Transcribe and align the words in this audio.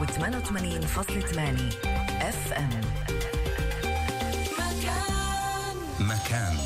و 0.00 0.04
88.8 0.04 1.74
FM 2.22 2.70
مكان 4.58 5.06
مكان. 6.00 6.56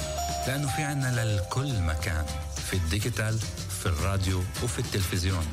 لأنه 0.46 0.68
في 0.76 0.82
عنا 0.82 1.24
للكل 1.24 1.80
مكان. 1.82 2.24
في 2.56 2.74
ال 2.74 2.82
digital 2.82 3.38
في 3.80 3.86
الراديو 3.86 4.38
وفي 4.38 4.78
التلفزيون. 4.78 5.46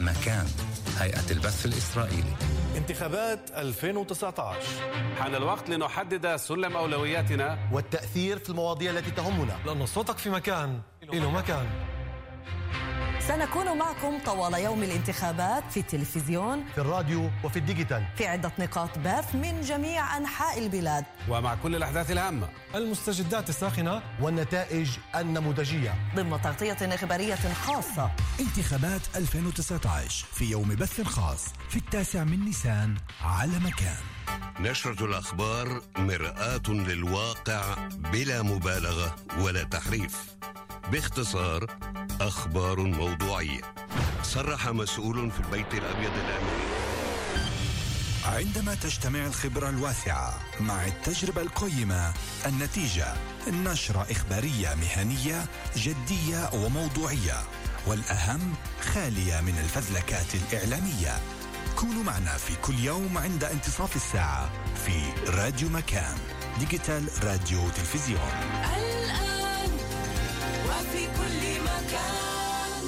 مكان. 0.00 0.46
هيئة 0.98 1.30
البث 1.30 1.66
الإسرائيلي. 1.66 2.34
انتخابات 2.76 3.50
2019 3.50 4.66
حان 5.18 5.34
الوقت 5.34 5.68
لنحدد 5.68 6.36
سلم 6.36 6.76
أولوياتنا. 6.76 7.58
والتأثير 7.72 8.38
في 8.38 8.50
المواضيع 8.50 8.90
التي 8.90 9.10
تهمنا. 9.10 9.58
لأن 9.66 9.86
صوتك 9.86 10.18
في 10.18 10.30
مكان 10.30 10.80
له 11.12 11.30
مكان. 11.30 11.66
سنكون 13.30 13.78
معكم 13.78 14.18
طوال 14.26 14.54
يوم 14.54 14.82
الانتخابات 14.82 15.64
في 15.70 15.80
التلفزيون 15.80 16.64
في 16.74 16.80
الراديو 16.80 17.30
وفي 17.44 17.58
الديجيتال. 17.58 18.04
في 18.16 18.26
عدة 18.26 18.52
نقاط 18.58 18.98
بث 18.98 19.34
من 19.34 19.60
جميع 19.60 20.16
أنحاء 20.16 20.58
البلاد. 20.58 21.04
ومع 21.28 21.54
كل 21.54 21.76
الأحداث 21.76 22.10
الهامة. 22.10 22.48
المستجدات 22.74 23.48
الساخنة 23.48 24.02
والنتائج 24.20 24.90
النموذجية. 25.16 25.94
ضمن 26.16 26.42
تغطية 26.42 26.94
إخبارية 26.94 27.34
خاصة. 27.34 28.10
انتخابات 28.40 29.00
2019 29.16 30.26
في 30.32 30.50
يوم 30.50 30.68
بث 30.68 31.00
خاص 31.00 31.44
في 31.68 31.76
التاسع 31.76 32.24
من 32.24 32.44
نيسان 32.44 32.94
على 33.22 33.58
مكان. 33.58 33.96
نشرة 34.60 35.04
الأخبار 35.04 35.82
مرآة 35.98 36.68
للواقع 36.68 37.74
بلا 38.12 38.42
مبالغة 38.42 39.16
ولا 39.38 39.62
تحريف. 39.62 40.40
باختصار 40.92 41.66
أخبار 42.20 42.80
موضوعية. 42.80 43.60
صرح 44.22 44.68
مسؤول 44.68 45.30
في 45.30 45.40
البيت 45.40 45.74
الأبيض 45.74 46.12
الأمريكي 46.12 46.70
عندما 48.24 48.74
تجتمع 48.74 49.26
الخبرة 49.26 49.68
الواسعة 49.68 50.40
مع 50.60 50.86
التجربة 50.86 51.42
القيمة 51.42 52.12
النتيجة 52.46 53.14
نشرة 53.48 54.06
إخبارية 54.10 54.74
مهنية 54.74 55.44
جدية 55.76 56.50
وموضوعية. 56.54 57.42
والأهم 57.86 58.54
خالية 58.94 59.40
من 59.40 59.58
الفذلكات 59.58 60.34
الإعلامية. 60.34 61.18
كونوا 61.76 62.02
معنا 62.02 62.36
في 62.36 62.56
كل 62.62 62.78
يوم 62.78 63.18
عند 63.18 63.44
انتصاف 63.44 63.96
الساعة 63.96 64.50
في 64.86 65.30
راديو 65.30 65.68
مكان 65.68 66.18
digital 66.58 67.08
راديو 67.24 67.68
تلفزيون. 67.68 68.30
وفي 70.70 71.06
كل 71.06 71.60
مكان 71.62 72.86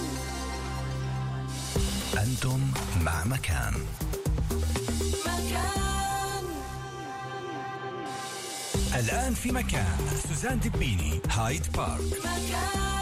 أنتم 2.23 2.61
مع 3.01 3.25
مكان. 3.25 3.75
مكان 5.27 6.45
الآن 8.95 9.35
في 9.35 9.53
مكان. 9.53 9.99
سوزان 10.29 10.61
دبيني 10.61 11.21
Hyde 11.31 11.73
Park. 11.73 12.01
مكان 12.01 13.02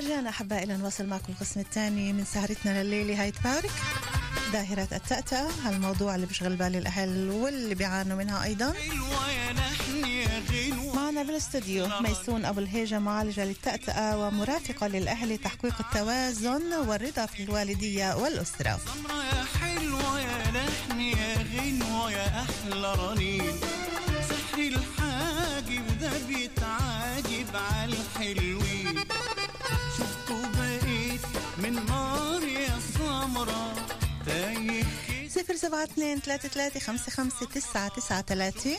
رجعنا 0.00 0.28
أحبائي 0.30 0.66
لنواصل 0.66 1.06
معكم 1.06 1.32
القسم 1.32 1.60
الثاني 1.60 2.12
من 2.12 2.24
سهرتنا 2.24 2.82
لليلة 2.82 3.22
هاي 3.22 3.30
تبارك. 3.30 3.70
ظاهرة 4.52 4.88
التأتأة 4.92 5.48
هالموضوع 5.64 6.14
اللي 6.14 6.26
بيشغل 6.26 6.56
بال 6.56 6.76
الأهل 6.76 7.30
واللي 7.30 7.74
بيعانوا 7.74 8.16
منها 8.16 8.44
أيضا. 8.44 8.74
معنا 10.94 11.22
بالاستوديو 11.22 11.88
ميسون 12.00 12.44
أبو 12.44 12.60
الهيجة 12.60 12.98
معالجة 12.98 13.44
للتأتأة 13.44 14.18
ومرافقة 14.18 14.86
للأهل 14.86 15.34
لتحقيق 15.34 15.74
التوازن 15.80 16.72
والرضا 16.74 17.26
في 17.26 17.42
الوالدية 17.42 18.16
والأسرة. 18.16 18.80
يا 19.10 19.44
حلوة 19.60 20.20
يا 20.20 20.50
لحن 20.50 21.00
يا 21.00 21.34
غنوة 21.34 22.12
يا 22.12 22.26
أحلى 22.26 22.94
رنين 22.94 23.29
سبعة 35.62 35.84
اثنين 35.84 36.20
ثلاثة 36.20 36.48
ثلاثة 36.48 36.80
خمسة 36.80 37.10
خمسة 37.12 37.46
تسعة 37.46 37.88
تسعة 37.88 38.22
ثلاثة. 38.22 38.76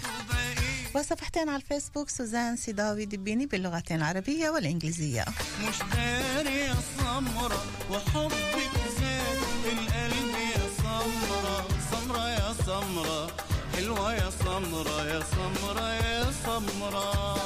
وصفحتين 0.95 1.49
على 1.49 1.61
الفيسبوك 1.61 2.09
سوزان 2.09 2.55
سيداوي 2.57 3.05
دبيني 3.05 3.45
باللغتين 3.45 3.97
العربية 3.97 4.49
والإنجليزية. 4.49 5.25
مش 5.67 5.75
داري 5.95 6.59
يا 6.59 6.75
سمرة 6.97 7.65
وحبك 7.91 8.71
زاد 8.99 9.39
القلب 9.65 10.35
يا 10.55 10.69
سمرة. 10.77 11.67
سمرة 11.91 12.29
يا 12.29 12.53
سمرة 12.65 13.31
حلوة 13.75 14.13
يا 14.13 14.29
سمرة 14.29 15.07
يا 15.07 15.23
سمرة 15.31 15.93
يا 15.93 16.31
سمرة. 16.45 17.41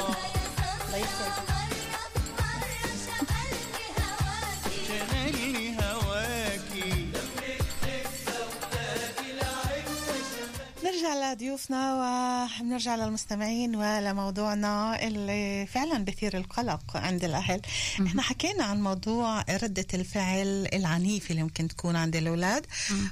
شغلني 0.92 1.55
نرجع 11.06 11.34
لضيوفنا 11.34 11.96
ونرجع 12.62 12.96
للمستمعين 12.96 13.76
ولموضوعنا 13.76 15.04
اللي 15.08 15.68
فعلا 15.74 16.06
بثير 16.06 16.38
القلق 16.38 16.98
عند 16.98 17.24
الأهل. 17.24 17.62
إحنا 18.06 18.22
حكينا 18.22 18.64
عن 18.64 18.82
موضوع 18.82 19.42
ردة 19.42 19.86
الفعل 19.94 20.68
العنيفة 20.74 21.30
اللي 21.32 21.44
ممكن 21.44 21.68
تكون 21.68 21.96
عند 21.96 22.16
الأولاد. 22.16 22.66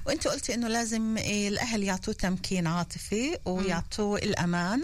وأنت 0.05 0.27
قلتي 0.27 0.53
إنه 0.53 0.67
لازم 0.67 1.17
الأهل 1.17 1.83
يعطوه 1.83 2.13
تمكين 2.13 2.67
عاطفي 2.67 3.37
ويعطوه 3.45 4.17
الأمان 4.17 4.81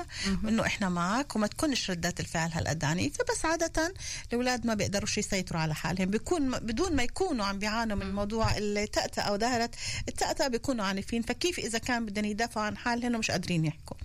إنه 0.47 0.65
إحنا 0.65 0.89
معك 0.89 1.35
وما 1.35 1.47
تكونش 1.47 1.91
ردات 1.91 2.19
الفعل 2.19 2.51
هالقد 2.51 2.83
عنيفة 2.83 3.25
بس 3.31 3.45
عادة 3.45 3.94
الأولاد 4.29 4.65
ما 4.65 4.73
بيقدروش 4.73 5.17
يسيطروا 5.17 5.61
على 5.61 5.75
حالهم. 5.75 6.09
بيكون 6.09 6.51
بدون 6.51 6.95
ما 6.95 7.03
يكونوا 7.03 7.45
عم 7.45 7.59
بيعانوا 7.59 7.97
من 7.97 8.15
موضوع 8.15 8.57
التأتأة 8.57 9.23
أو 9.23 9.38
ظاهرة 9.38 9.69
التأتأة 10.07 10.47
بيكونوا 10.47 10.85
عنيفين. 10.85 11.21
فكيف 11.21 11.59
إذا 11.59 11.79
كان 11.79 12.06
بدهم 12.06 12.25
يدافعوا 12.25 12.65
عن 12.65 12.77
حالهم 12.77 12.98
الحال 12.99 13.13
هن 13.13 13.19
مش 13.19 13.31
قادرين 13.31 13.65
يحكوا. 13.65 13.97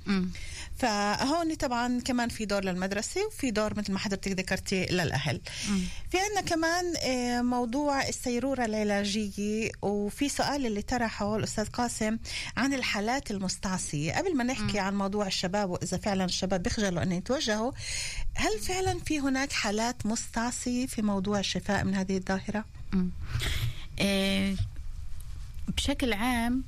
فهون 0.76 1.54
طبعا 1.54 2.00
كمان 2.00 2.28
في 2.28 2.44
دور 2.44 2.64
للمدرسة 2.64 3.26
وفي 3.26 3.50
دور 3.50 3.78
مثل 3.78 3.92
ما 3.92 3.98
حضرتك 3.98 4.32
ذكرتي 4.32 4.86
للأهل. 4.86 5.40
في 6.10 6.18
عندنا 6.18 6.40
كمان 6.40 6.94
آه، 7.02 7.42
موضوع 7.42 8.08
السيرورة 8.08 8.64
العلاجية 8.64 9.70
وفي 9.82 10.28
سؤال 10.28 10.66
اللي 10.66 10.82
طرحه 10.82 11.36
الأستاذ 11.36 11.66
قاسم 11.66 12.18
عن 12.56 12.74
الحالات 12.74 13.30
المستعصية. 13.30 14.12
قبل 14.12 14.36
ما 14.36 14.44
نحكي 14.44 14.78
عن 14.78 14.94
موضوع 14.98 15.26
الشباب 15.26 15.70
وإذا 15.70 15.96
فعلا 15.96 16.24
الشباب 16.24 16.62
بيخجلوا 16.62 17.02
أن 17.02 17.12
يتوجهوا 17.12 17.72
هل 18.34 18.58
فعلا 18.60 18.98
في 19.06 19.20
هناك 19.20 19.52
حالات 19.52 20.06
مستعصية 20.06 20.86
في 20.86 21.02
موضوع 21.02 21.38
الشفاء 21.38 21.84
من 21.84 21.94
هذه 21.94 22.16
الظاهرة؟ 22.16 22.64
آه، 24.00 24.54
بشكل 25.76 26.12
عام 26.12 26.64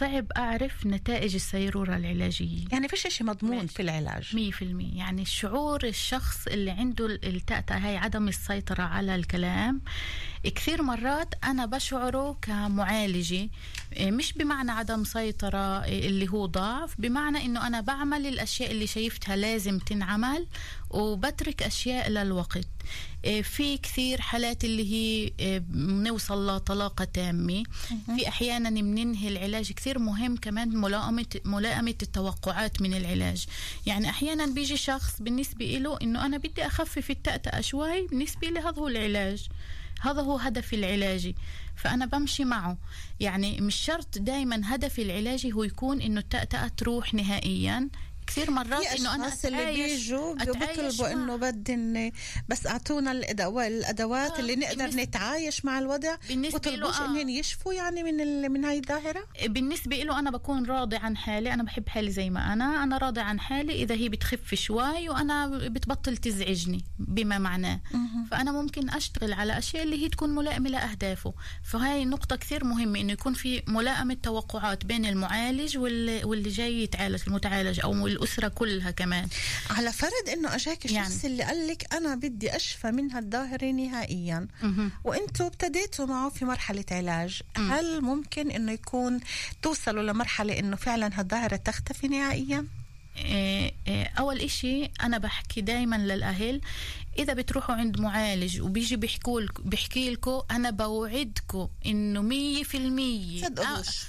صعب 0.00 0.32
أعرف 0.36 0.86
نتائج 0.86 1.34
السيرورة 1.34 1.96
العلاجية. 1.96 2.64
يعني 2.72 2.88
فيش 2.88 3.06
شيء 3.08 3.26
مضمون 3.26 3.66
في 3.66 3.82
العلاج؟ 3.82 4.36
مية 4.36 4.50
في 4.50 4.62
المية. 4.62 4.98
يعني 4.98 5.22
الشعور 5.22 5.84
الشخص 5.84 6.46
اللي 6.46 6.70
عنده 6.70 7.06
التأتأة 7.06 7.76
هاي 7.78 7.96
عدم 7.96 8.28
السيطرة 8.28 8.82
على 8.82 9.14
الكلام. 9.14 9.80
كثير 10.44 10.82
مرات 10.82 11.34
أنا 11.44 11.66
بشعره 11.66 12.38
كمعالجة. 12.42 13.48
مش 13.98 14.32
بمعنى 14.32 14.70
عدم 14.70 15.04
سيطرة 15.04 15.84
إيه، 15.84 16.08
اللي 16.08 16.28
هو 16.28 16.46
ضعف 16.46 16.94
بمعنى 16.98 17.44
إنه 17.44 17.66
أنا 17.66 17.80
بعمل 17.80 18.26
الأشياء 18.26 18.70
اللي 18.70 18.86
شايفتها 18.86 19.36
لازم 19.36 19.78
تنعمل 19.78 20.46
وبترك 20.90 21.62
أشياء 21.62 22.10
للوقت. 22.10 22.66
إيه، 23.24 23.42
في 23.42 23.78
كثير 23.78 24.20
حالات 24.20 24.64
اللي 24.64 24.92
هي 24.92 25.30
بنوصل 25.60 26.46
لطلاقة 26.56 27.04
تامة. 27.04 27.62
في 28.16 28.28
أحيانا 28.28 28.70
بننهي 28.70 29.28
العلاج 29.28 29.72
كثير 29.72 29.98
مهم 29.98 30.36
كمان 30.36 30.76
ملائمة 30.76 31.26
ملائمة 31.44 31.94
التوقعات 32.02 32.82
من 32.82 32.94
العلاج. 32.94 33.46
يعني 33.86 34.10
أحيانا 34.10 34.46
بيجي 34.46 34.76
شخص 34.76 35.22
بالنسبة 35.22 35.64
له 35.64 35.98
إنه 36.02 36.26
أنا 36.26 36.36
بدي 36.38 36.66
أخفف 36.66 37.10
التأتأة 37.10 37.60
شوي 37.60 38.06
بالنسبة 38.06 38.48
لي 38.48 38.60
هذا 38.60 38.78
هو 38.78 38.88
العلاج. 38.88 39.48
هذا 40.00 40.22
هو 40.22 40.36
هدفي 40.36 40.76
العلاجي. 40.76 41.36
فأنا 41.76 42.06
بمشي 42.06 42.44
معه. 42.44 42.78
يعني 43.20 43.60
مش 43.60 43.74
شرط 43.74 44.18
دائما 44.18 44.60
هدفي 44.64 45.02
العلاجي 45.02 45.52
هو 45.52 45.64
يكون 45.64 46.00
إنه 46.00 46.20
التأتأة 46.20 46.68
تروح 46.68 47.14
نهائيا. 47.14 47.88
كثير 48.30 48.50
مرات 48.50 48.86
إنه 48.86 49.14
أنا 49.14 49.28
أتعايش 49.28 49.46
اللي 49.46 49.74
بيجوا 49.74 50.34
بيطلبوا 50.34 51.12
إنه 51.12 51.36
بدي 51.36 52.12
بس 52.48 52.66
أعطونا 52.66 53.12
الادوات 53.12 54.30
آه 54.30 54.40
اللي 54.40 54.56
نقدر 54.56 54.86
نتعايش 54.86 55.64
مع 55.64 55.78
الوضع. 55.78 56.16
بالنسبة 56.28 56.70
له 56.70 56.88
آه. 56.88 57.04
إنهم 57.04 57.28
يشفوا 57.28 57.72
يعني 57.72 58.02
من 58.02 58.50
من 58.52 58.64
هاي 58.64 58.78
الظاهرة؟ 58.78 59.26
بالنسبة 59.46 59.96
له 59.96 60.18
أنا 60.18 60.30
بكون 60.30 60.66
راضي 60.66 60.96
عن 60.96 61.16
حالي 61.16 61.54
أنا 61.54 61.62
بحب 61.62 61.88
حالي 61.88 62.10
زي 62.10 62.30
ما 62.30 62.52
أنا 62.52 62.82
أنا 62.82 62.98
راضي 62.98 63.20
عن 63.20 63.40
حالي 63.40 63.82
إذا 63.82 63.94
هي 63.94 64.08
بتخف 64.08 64.54
شوي 64.54 65.08
وأنا 65.08 65.46
بتبطل 65.46 66.16
تزعجني 66.16 66.84
بما 66.98 67.38
معناه. 67.38 67.80
فأنا 68.30 68.52
ممكن 68.52 68.90
أشتغل 68.90 69.32
على 69.32 69.58
أشياء 69.58 69.82
اللي 69.82 70.04
هي 70.04 70.08
تكون 70.08 70.34
ملائمة 70.34 70.70
لأهدافه. 70.70 71.34
فهاي 71.64 72.04
نقطة 72.04 72.36
كثير 72.36 72.64
مهمة 72.64 73.00
إنه 73.00 73.12
يكون 73.12 73.34
في 73.34 73.62
ملائمة 73.66 74.16
توقعات 74.22 74.84
بين 74.84 75.06
المعالج 75.06 75.78
واللي 75.78 76.50
جاي 76.50 76.82
يتعالج 76.82 77.22
المتعالج 77.26 77.80
أو 77.80 77.92
الأسرة 78.20 78.48
كلها 78.48 78.90
كمان 78.90 79.28
على 79.70 79.92
فرض 79.92 80.28
إنه 80.32 80.54
أجاك 80.54 80.84
الشخص 80.84 81.24
يعني. 81.24 81.26
اللي 81.32 81.42
قال 81.42 81.66
لك 81.68 81.94
أنا 81.94 82.14
بدي 82.14 82.56
أشفى 82.56 82.90
من 82.90 83.12
هالظاهرة 83.12 83.70
نهائيا 83.70 84.48
وأنتوا 85.04 85.46
ابتديتوا 85.46 86.06
معه 86.06 86.28
في 86.30 86.44
مرحلة 86.44 86.84
علاج 86.90 87.42
م. 87.58 87.72
هل 87.72 88.00
ممكن 88.00 88.50
إنه 88.50 88.72
يكون 88.72 89.20
توصلوا 89.62 90.02
لمرحلة 90.02 90.58
إنه 90.58 90.76
فعلا 90.76 91.20
هالظاهرة 91.20 91.56
تختفي 91.56 92.08
نهائيا؟ 92.08 92.66
إيه 93.16 93.72
إيه 93.86 94.04
أول 94.18 94.38
إشي 94.40 94.84
أنا 95.02 95.18
بحكي 95.18 95.60
دايما 95.60 95.96
للأهل 95.96 96.60
إذا 97.18 97.32
بتروحوا 97.32 97.74
عند 97.74 98.00
معالج 98.00 98.60
وبيجي 98.60 98.96
بيحكوا 98.96 99.40
بيحكي 99.58 100.10
لكم 100.10 100.42
أنا 100.50 100.70
بوعدكم 100.70 101.68
إنه 101.86 102.22
مية 102.22 102.62
في 102.62 102.76
المية 102.76 103.44
صدقوش 103.44 104.02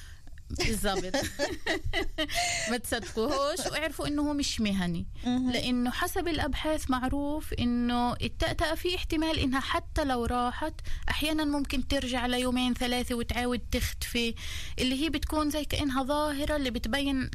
بالضبط. 0.58 1.16
ما 2.72 2.78
تصدقوهوش 2.78 3.60
واعرفوا 3.72 4.08
إنه 4.08 4.22
هو 4.22 4.34
مش 4.34 4.62
مهني. 4.62 5.06
لأنه 5.26 5.92
حسب 5.92 6.28
الأبحاث 6.28 6.90
معروف 6.90 7.54
إنه 7.54 8.14
التأتأة 8.14 8.76
في 8.76 8.96
احتمال 8.96 9.40
إنها 9.40 9.60
حتى 9.60 10.04
لو 10.04 10.26
راحت 10.26 10.74
أحيانا 11.10 11.46
ممكن 11.46 11.88
ترجع 11.88 12.26
ليومين 12.26 12.74
ثلاثة 12.74 13.16
وتعاود 13.16 13.60
تختفي 13.72 14.36
اللي 14.80 15.04
هي 15.04 15.10
بتكون 15.10 15.50
زي 15.50 15.66
كأنها 15.66 16.04
ظاهرة 16.04 16.56
اللي 16.56 16.72
بتبين 16.72 17.30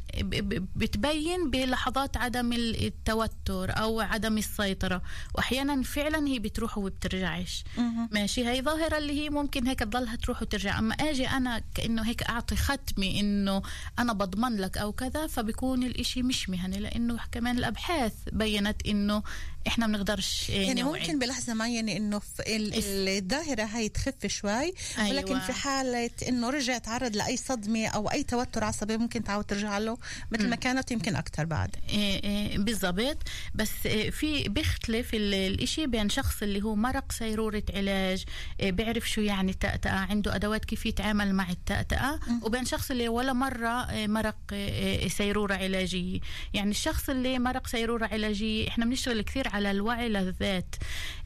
بتبين 0.75 1.49
بلحظات 1.51 2.17
عدم 2.17 2.53
التوتر 2.53 3.77
أو 3.79 3.99
عدم 3.99 4.37
السيطرة. 4.37 5.01
واحيانا 5.35 5.83
فعلا 5.83 6.27
هي 6.27 6.39
بتروح 6.39 6.77
وبترجعش 6.77 7.63
ماشي. 8.11 8.47
هي 8.47 8.61
ظاهرة 8.61 8.97
اللي 8.97 9.21
هي 9.21 9.29
ممكن 9.29 9.67
هيك 9.67 9.79
تضلها 9.79 10.15
تروح 10.15 10.41
وترجع. 10.41 10.79
أما 10.79 10.95
آجي 10.95 11.27
أنا 11.27 11.61
كأنه 11.75 12.01
هيك 12.01 12.23
أعطي 12.23 12.55
ختمه 12.55 13.06
إنه 13.19 13.61
أنا 13.99 14.13
بضمن 14.13 14.57
لك 14.57 14.77
أو 14.77 14.91
كذا 14.91 15.27
فبيكون 15.27 15.83
الإشي 15.83 16.23
مش 16.23 16.49
مهني 16.49 16.79
لأنه 16.79 17.17
كمان 17.31 17.57
الأبحاث 17.57 18.13
بينت 18.31 18.87
إنه 18.87 19.23
إحنا 19.67 19.87
بنقدرش 19.87 20.49
يعني 20.49 20.81
نوعي. 20.81 20.99
ممكن 20.99 21.19
بلحظة 21.19 21.53
معينة 21.53 21.91
إنه 21.91 22.21
الظاهرة 22.49 23.63
هاي 23.63 23.89
تخف 23.89 24.27
شوي 24.27 24.51
أيوة. 24.51 25.09
ولكن 25.09 25.39
في 25.39 25.53
حالة 25.53 26.09
إنه 26.27 26.49
رجع 26.49 26.77
تعرض 26.77 27.15
لأي 27.15 27.37
صدمة 27.37 27.87
أو 27.87 28.11
أي 28.11 28.23
توتر 28.23 28.63
عصبي 28.63 28.97
ممكن 28.97 29.23
تعود 29.23 29.43
ترجع 29.45 29.77
له 29.77 29.97
مثل 30.31 30.49
ما 30.49 30.55
كانت 30.55 30.91
يمكن 30.91 31.15
أكثر 31.15 31.45
بعد. 31.45 31.75
إيه 31.89 32.23
إيه 32.23 32.57
بالضبط. 32.57 33.17
بس 33.55 33.69
إيه 33.85 34.09
في 34.09 34.43
بيختلف 34.49 35.09
الإشي 35.13 35.87
بين 35.87 36.09
شخص 36.09 36.43
اللي 36.43 36.61
هو 36.63 36.75
مرق 36.75 37.11
سيرورة 37.11 37.63
علاج 37.73 38.23
إيه 38.59 38.71
بيعرف 38.71 39.09
شو 39.09 39.21
يعني 39.21 39.51
التأتأة 39.51 39.91
عنده 39.91 40.35
أدوات 40.35 40.65
كيف 40.65 40.85
يتعامل 40.85 41.33
مع 41.35 41.49
التأتأة 41.49 42.19
وبين 42.43 42.65
شخص 42.65 42.91
اللي 42.91 43.09
ولا 43.09 43.33
مرة 43.33 43.91
إيه 43.91 44.07
مرق 44.07 44.37
إيه 44.51 45.09
سيرورة 45.09 45.55
علاجية. 45.55 46.19
يعني 46.53 46.71
الشخص 46.71 47.09
اللي 47.09 47.39
مرق 47.39 47.67
سيرورة 47.67 48.05
علاجية 48.07 48.67
إحنا 48.67 48.85
بنشتغل 48.85 49.21
كثير 49.21 49.47
على 49.47 49.56
الوعي 49.65 50.09
للذات. 50.09 50.75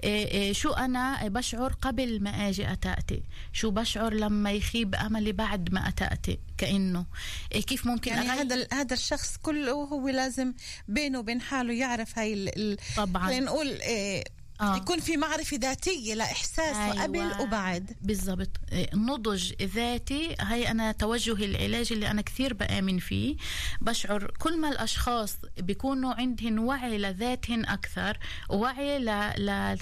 إيه 0.04 0.28
إيه 0.28 0.54
شو 0.54 0.72
أنا؟ 0.72 1.28
بشعر 1.28 1.74
قبل 1.82 2.24
ما 2.24 2.50
أجي 2.50 2.72
أتأتي. 2.72 3.24
شو 3.54 3.72
بشعر 3.72 4.14
لما 4.14 4.52
يخيب 4.52 4.96
أملي 4.96 5.32
بعد 5.32 5.74
ما 5.74 5.88
أتأتي؟ 5.88 6.40
كأنه. 6.58 7.06
إيه 7.52 7.62
كيف 7.62 7.86
ممكن 7.86 8.12
يعني 8.12 8.28
هذا 8.28 8.68
هذا 8.74 8.94
الشخص 8.94 9.38
كله 9.38 9.72
هو 9.72 10.10
لازم 10.10 10.54
بينه 10.88 11.20
وبين 11.20 11.42
حاله 11.42 11.74
يعرف 11.74 12.20
هاي 12.20 12.34
ال 12.34 12.78
طبعا. 12.98 13.40
نقول 13.40 13.68
إيه 13.68 14.24
آه. 14.62 14.76
يكون 14.76 15.00
في 15.00 15.18
معرفة 15.18 15.58
ذاتية 15.58 16.14
لإحساسه 16.14 16.92
أيوة. 16.92 17.04
قبل 17.04 17.42
وبعد 17.42 17.96
بالضبط 18.02 18.50
نضج 18.94 19.54
ذاتي 19.64 20.36
هاي 20.40 20.72
أنا 20.72 20.92
توجه 20.92 21.46
العلاج 21.46 21.94
اللي 21.94 22.12
أنا 22.12 22.22
كثير 22.22 22.54
بآمن 22.54 23.00
فيه 23.00 23.36
بشعر 23.82 24.32
كل 24.40 24.60
ما 24.60 24.70
الأشخاص 24.70 25.36
بيكونوا 25.58 26.14
عندهم 26.14 26.60
وعي 26.60 26.98
لذاتهم 26.98 27.66
أكثر 27.66 28.18
وعي 28.50 29.00
ل... 29.00 29.06
ل... 29.38 29.78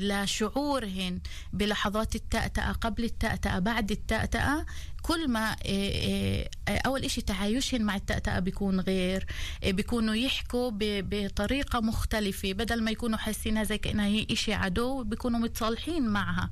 لشعورهن 0.00 1.20
بلحظات 1.52 2.14
التأتأة 2.14 2.72
قبل 2.72 3.04
التأتأة 3.04 3.58
بعد 3.58 3.90
التأتأة 3.90 4.66
كل 5.02 5.28
ما 5.28 5.56
آه، 5.66 6.48
آه، 6.68 6.80
أول 6.86 7.04
إشي 7.04 7.20
تعايشهم 7.20 7.82
مع 7.82 7.96
التأتأة 7.96 8.38
بيكون 8.38 8.80
غير 8.80 9.26
آه، 9.64 9.70
بيكونوا 9.70 10.14
يحكوا 10.14 10.70
بطريقة 10.74 11.80
مختلفة. 11.80 12.52
بدل 12.52 12.82
ما 12.82 12.90
يكونوا 12.90 13.18
حاسينها 13.18 13.64
زي 13.64 13.78
كأنها 13.78 14.06
هي 14.06 14.26
إشي 14.30 14.52
عدو 14.54 15.02
بيكونوا 15.02 15.38
متصالحين 15.40 16.08
معها. 16.08 16.50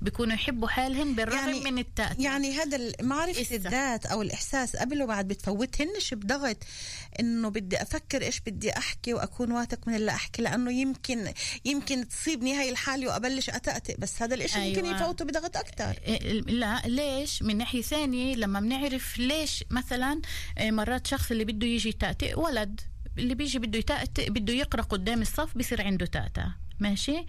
بيكونوا 0.00 0.34
يحبوا 0.34 0.68
حالهم 0.68 1.14
بالرغم 1.14 1.38
يعني 1.38 1.60
من 1.60 1.78
التأتأة 1.78 2.22
يعني 2.22 2.52
هذا 2.52 2.92
معرفة 3.02 3.56
الذات 3.56 4.06
أو 4.06 4.22
الإحساس 4.22 4.76
قبل 4.76 5.02
وبعد 5.02 5.28
بتفوتهنش 5.28 6.14
بضغط 6.14 6.56
إنه 7.20 7.48
بدي 7.48 7.82
أفكر 7.82 8.22
إيش 8.22 8.40
بدي 8.40 8.76
أحكي 8.76 9.14
وأكون 9.14 9.52
واثق 9.52 9.88
من 9.88 9.94
اللي 9.94 10.10
أحكي 10.10 10.42
لأنه 10.42 10.72
يمكن 10.72 11.32
يمكن 11.64 12.08
تصيبني 12.08 12.54
هاي 12.54 12.70
الحالة 12.70 13.06
وأبلش 13.06 13.50
أتأتئ 13.50 13.96
بس 13.98 14.22
هذا 14.22 14.34
الإشي 14.34 14.58
أيوة. 14.58 14.76
ممكن 14.76 14.96
يفوته 14.96 15.24
بضغط 15.24 15.56
أكثر 15.56 15.94
لا 16.46 16.82
ليش؟ 16.86 17.42
من 17.42 17.58
ناحية 17.58 17.82
ثانية 17.82 18.34
لما 18.34 18.60
بنعرف 18.60 19.18
ليش 19.18 19.64
مثلا 19.70 20.20
مرات 20.60 21.06
شخص 21.06 21.30
اللي 21.30 21.44
بده 21.44 21.66
يجي 21.66 21.88
يتأتئ 21.88 22.38
ولد. 22.38 22.80
اللي 23.18 23.34
بيجي 23.34 23.58
بده 23.58 23.78
يتأتئ 23.78 24.30
بده 24.30 24.52
يقرأ 24.52 24.82
قدام 24.82 25.22
الصف 25.22 25.58
بصير 25.58 25.82
عنده 25.82 26.06
تأتأة 26.06 26.54
ماشي؟ 26.80 27.26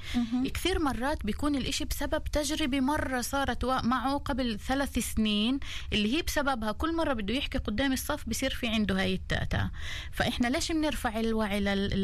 كثير 0.53 0.79
مرات 0.79 1.25
بيكون 1.25 1.55
الإشي 1.55 1.85
بسبب 1.85 2.23
تجربة 2.23 2.79
مرة 2.79 3.21
صارت 3.21 3.65
معه 3.65 4.17
قبل 4.17 4.59
ثلاث 4.59 4.99
سنين 4.99 5.59
اللي 5.93 6.17
هي 6.17 6.21
بسببها 6.21 6.71
كل 6.71 6.95
مرة 6.95 7.13
بده 7.13 7.33
يحكي 7.33 7.57
قدام 7.57 7.93
الصف 7.93 8.29
بصير 8.29 8.49
في 8.53 8.67
عنده 8.67 8.99
هاي 9.01 9.13
التأتأة 9.13 9.71
فإحنا 10.11 10.47
ليش 10.47 10.71
بنرفع 10.71 11.19
الوعي 11.19 11.59
لل... 11.59 12.03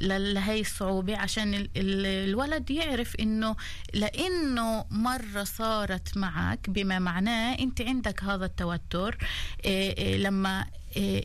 لل... 0.00 0.34
لهي 0.34 0.60
الصعوبة؟ 0.60 1.16
عشان 1.16 1.54
ال... 1.54 1.68
ال... 1.76 2.06
الولد 2.06 2.70
يعرف 2.70 3.16
إنه 3.16 3.56
لأنه 3.94 4.84
مرة 4.90 5.44
صارت 5.44 6.16
معك 6.16 6.70
بما 6.70 6.98
معناه 6.98 7.58
أنت 7.58 7.80
عندك 7.80 8.24
هذا 8.24 8.44
التوتر 8.44 9.18
إيه 9.64 9.96
إيه 9.98 10.16
لما 10.16 10.66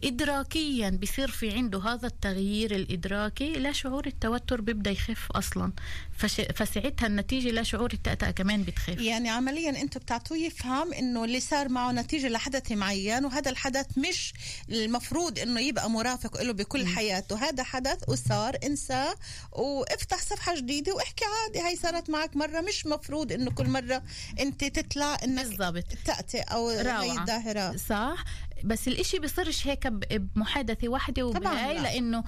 إدراكيا 0.03 0.89
بصير 0.89 1.31
في 1.31 1.51
عنده 1.51 1.79
هذا 1.79 2.07
التغيير 2.07 2.75
الإدراكي 2.75 3.53
لا 3.53 3.71
شعور 3.71 4.07
التوتر 4.07 4.61
بيبدأ 4.61 4.91
يخف 4.91 5.31
أصلا. 5.31 5.71
فش... 6.17 6.41
فساعتها 6.55 7.07
النتيجة 7.07 7.49
لا 7.49 7.63
شعور 7.63 7.93
التأتأة 7.93 8.31
كمان 8.31 8.63
بتخف. 8.63 9.01
يعني 9.01 9.29
عمليا 9.29 9.81
أنتم 9.81 9.99
بتعطوه 9.99 10.37
يفهم 10.37 10.93
إنه 10.93 11.23
اللي 11.23 11.39
صار 11.39 11.69
معه 11.69 11.91
نتيجة 11.91 12.27
لحدث 12.29 12.71
معين 12.71 13.25
وهذا 13.25 13.51
الحدث 13.51 13.85
مش 13.97 14.33
المفروض 14.69 15.39
إنه 15.39 15.59
يبقى 15.61 15.89
مرافق 15.89 16.41
له 16.41 16.53
بكل 16.53 16.87
حياته. 16.87 17.49
هذا 17.49 17.63
حدث 17.63 18.09
وصار 18.09 18.57
انساه 18.63 19.15
وافتح 19.51 20.19
صفحة 20.21 20.55
جديدة 20.55 20.93
واحكي 20.93 21.25
عادي 21.25 21.59
هاي 21.67 21.75
صارت 21.75 22.09
معك 22.09 22.35
مرة. 22.35 22.61
مش 22.61 22.85
مفروض 22.85 23.31
إنه 23.31 23.51
كل 23.51 23.67
مرة 23.67 24.03
أنت 24.39 24.63
تطلع 24.63 25.17
إنك 25.23 25.45
بالضبط. 25.45 25.85
تأتي 26.05 26.39
أو 26.39 26.69
هاي 26.69 26.81
روعة. 26.81 27.21
الظاهره 27.21 27.75
صح. 27.77 28.23
بس 28.63 28.87
الإشي 28.87 29.19
بيصيرش 29.19 29.67
هيك 29.67 29.87
بمحادثة 29.87 30.89
واحدة 30.89 31.23
وبهاي. 31.23 31.79
لأنه 31.79 32.23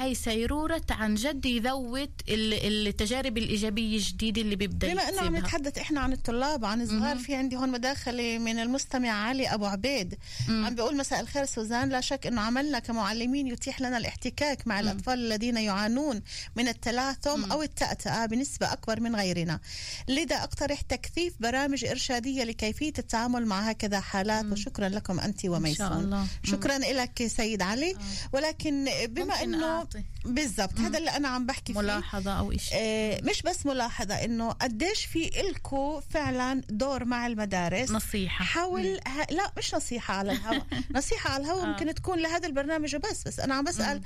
هاي 0.00 0.14
سيرورة. 0.14 0.82
عن 0.90 1.14
جد 1.14 1.46
يذوت 1.46 2.10
ال- 2.28 2.86
التجارب 2.88 3.38
الإيجابية 3.38 3.96
الجديدة 3.96 4.42
اللي 4.42 4.56
بيبدأ 4.56 4.92
بما 4.92 5.08
إنه 5.08 5.20
عم. 5.20 5.36
نتحدث 5.36 5.78
إحنا 5.78 6.00
عن 6.00 6.12
الطلاب 6.12 6.62
وعن 6.62 6.80
الصغار 6.82 7.16
في 7.18 7.34
عندي 7.34 7.56
هون 7.56 7.68
مداخلة 7.70 8.38
من 8.38 8.58
المستمع 8.58 9.10
علي 9.10 9.46
أبو 9.54 9.66
عبيد. 9.66 10.14
عم 10.48 10.74
بيقول 10.74 10.96
مساء 10.96 11.20
الخير 11.20 11.44
سوزان. 11.44 11.88
لا 11.88 12.00
شك 12.00 12.26
إنه 12.26 12.40
عملنا 12.40 12.78
كمعلمين 12.78 13.46
يتيح 13.46 13.80
لنا 13.80 13.96
الاحتكاك 13.98 14.66
مع 14.66 14.80
الأطفال 14.80 15.18
الذين 15.18 15.56
يعانون 15.56 16.22
من 16.56 16.68
التلاثم 16.68 17.52
أو 17.52 17.62
التأتأة 17.62 18.26
بنسبة 18.26 18.72
أكبر 18.72 19.00
من 19.00 19.16
غيرنا. 19.16 19.60
لذا 20.08 20.36
أقترح 20.36 20.80
تكثيف 20.80 21.34
برامج 21.40 21.84
إرشادية 21.84 22.44
لكيفية 22.44 22.92
التعامل 22.98 23.46
مع 23.46 23.60
هكذا 23.60 24.00
حالات. 24.00 24.44
وشكرا 24.52 24.88
لكم 24.88 25.20
انت 25.48 25.56
وميسون 25.56 25.88
شاء 25.88 25.98
الله. 25.98 26.26
شكرا 26.42 26.78
لك 26.78 27.26
سيد 27.26 27.62
علي. 27.62 27.96
ولكن 28.32 28.88
بما 29.08 29.42
انه. 29.42 29.86
بالضبط 30.24 30.80
هذا 30.80 30.98
اللي 30.98 31.10
أنا 31.10 31.28
عم 31.28 31.46
بحكي 31.46 31.72
فيه. 31.72 31.80
ملاحظة 31.80 32.38
أو 32.38 32.52
إشي. 32.52 32.70
آه، 32.74 33.20
مش 33.22 33.42
بس 33.42 33.66
ملاحظة 33.66 34.14
إنه 34.14 34.50
قديش 34.50 35.04
في 35.04 35.40
إلكو 35.40 36.00
فعلا 36.10 36.62
دور 36.70 37.04
مع 37.04 37.26
المدارس. 37.26 37.90
نصيحة. 37.90 38.44
حاول 38.44 39.00
ه... 39.06 39.26
لا 39.30 39.52
مش 39.58 39.74
نصيحة 39.74 40.14
على 40.14 40.32
الهواء 40.32 40.66
نصيحة 40.96 41.30
على 41.30 41.44
الهواء 41.44 41.66
ممكن 41.66 41.94
تكون 41.94 42.18
لهذا 42.18 42.46
البرنامج 42.46 42.96
وبس 42.96 43.22
بس 43.26 43.40
أنا 43.40 43.54
عم 43.54 43.64
بسأل 43.64 44.00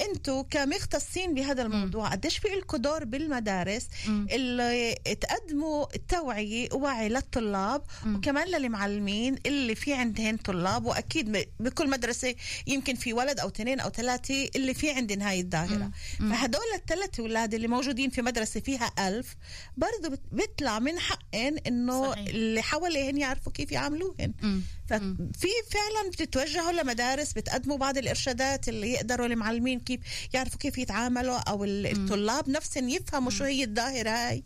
أنتوا 0.00 0.42
كمختصين 0.50 1.34
بهذا 1.34 1.62
الموضوع 1.62 2.08
قديش 2.08 2.38
في 2.38 2.54
إلكو 2.54 2.76
دور 2.76 3.04
بالمدارس 3.04 3.86
اللي 4.08 4.94
تقدموا 5.20 5.86
توعية 6.08 6.68
ووعي 6.72 7.08
للطلاب 7.08 7.82
وكمان 8.06 8.48
للمعلمين 8.48 9.36
اللي 9.46 9.74
في 9.74 9.94
عندهن 9.94 10.36
طلاب؟ 10.36 10.79
وأكيد 10.86 11.32
ب- 11.32 11.44
بكل 11.60 11.90
مدرسة 11.90 12.34
يمكن 12.66 12.94
في 12.94 13.12
ولد 13.12 13.40
أو 13.40 13.48
اثنين 13.48 13.80
أو 13.80 13.90
ثلاثة 13.90 14.48
اللي 14.56 14.74
في 14.74 14.90
عندن 14.90 15.22
هاي 15.22 15.40
الظاهرة 15.40 15.90
فهدول 16.18 16.60
الثلاث 16.74 17.20
أولاد 17.20 17.54
اللي 17.54 17.68
موجودين 17.68 18.10
في 18.10 18.22
مدرسة 18.22 18.60
فيها 18.60 18.92
ألف 18.98 19.36
برضو 19.76 20.10
بت- 20.16 20.22
بيطلع 20.32 20.78
من 20.78 20.98
حقن 20.98 21.58
إنه 21.66 22.10
صحيح. 22.10 22.26
اللي 22.28 22.62
حواليهن 22.62 23.16
يعرفوا 23.18 23.52
كيف 23.52 23.72
يعاملوهن 23.72 24.32
مم. 24.42 24.62
ففي 24.90 25.48
فعلا 25.70 26.10
بتتوجهوا 26.12 26.72
لمدارس 26.72 27.32
بتقدموا 27.32 27.76
بعض 27.76 27.98
الإرشادات 27.98 28.68
اللي 28.68 28.92
يقدروا 28.92 29.26
المعلمين 29.26 29.80
كيف 29.80 30.00
يعرفوا 30.34 30.58
كيف 30.58 30.78
يتعاملوا 30.78 31.38
أو 31.38 31.64
ال- 31.64 31.86
الطلاب 31.86 32.48
نفسهم 32.48 32.88
يفهموا 32.88 33.30
شو 33.30 33.44
هي 33.44 33.64
الظاهرة 33.64 34.10
هاي. 34.10 34.42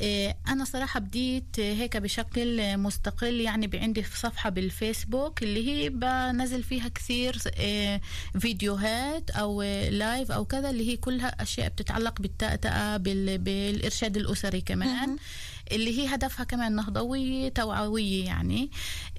إيه، 0.00 0.36
أنا 0.48 0.64
صراحة 0.64 1.00
بديت 1.00 1.60
هيك 1.60 1.96
بشكل 1.96 2.76
مستقل 2.78 3.40
يعني 3.40 3.70
عندي 3.74 4.04
صفحة 4.14 4.50
بالفيسبوك 4.50 5.42
اللي 5.42 5.68
هي 5.68 5.88
بنزل 5.88 6.62
فيها 6.62 6.88
كثير 6.88 7.38
إيه، 7.58 8.00
فيديوهات 8.40 9.30
أو 9.30 9.62
لايف 9.90 10.30
أو 10.32 10.44
كذا 10.44 10.70
اللي 10.70 10.88
هي 10.92 10.96
كلها 10.96 11.42
أشياء 11.42 11.68
بتتعلق 11.68 12.20
بالتأتأة 12.20 12.96
بال- 12.96 13.38
بالإرشاد 13.38 14.16
الأسري 14.16 14.60
كمان. 14.60 15.16
اللي 15.72 15.98
هي 16.00 16.14
هدفها 16.14 16.44
كمان 16.44 16.76
نهضوية 16.76 17.48
توعوية 17.48 18.24
يعني. 18.24 18.70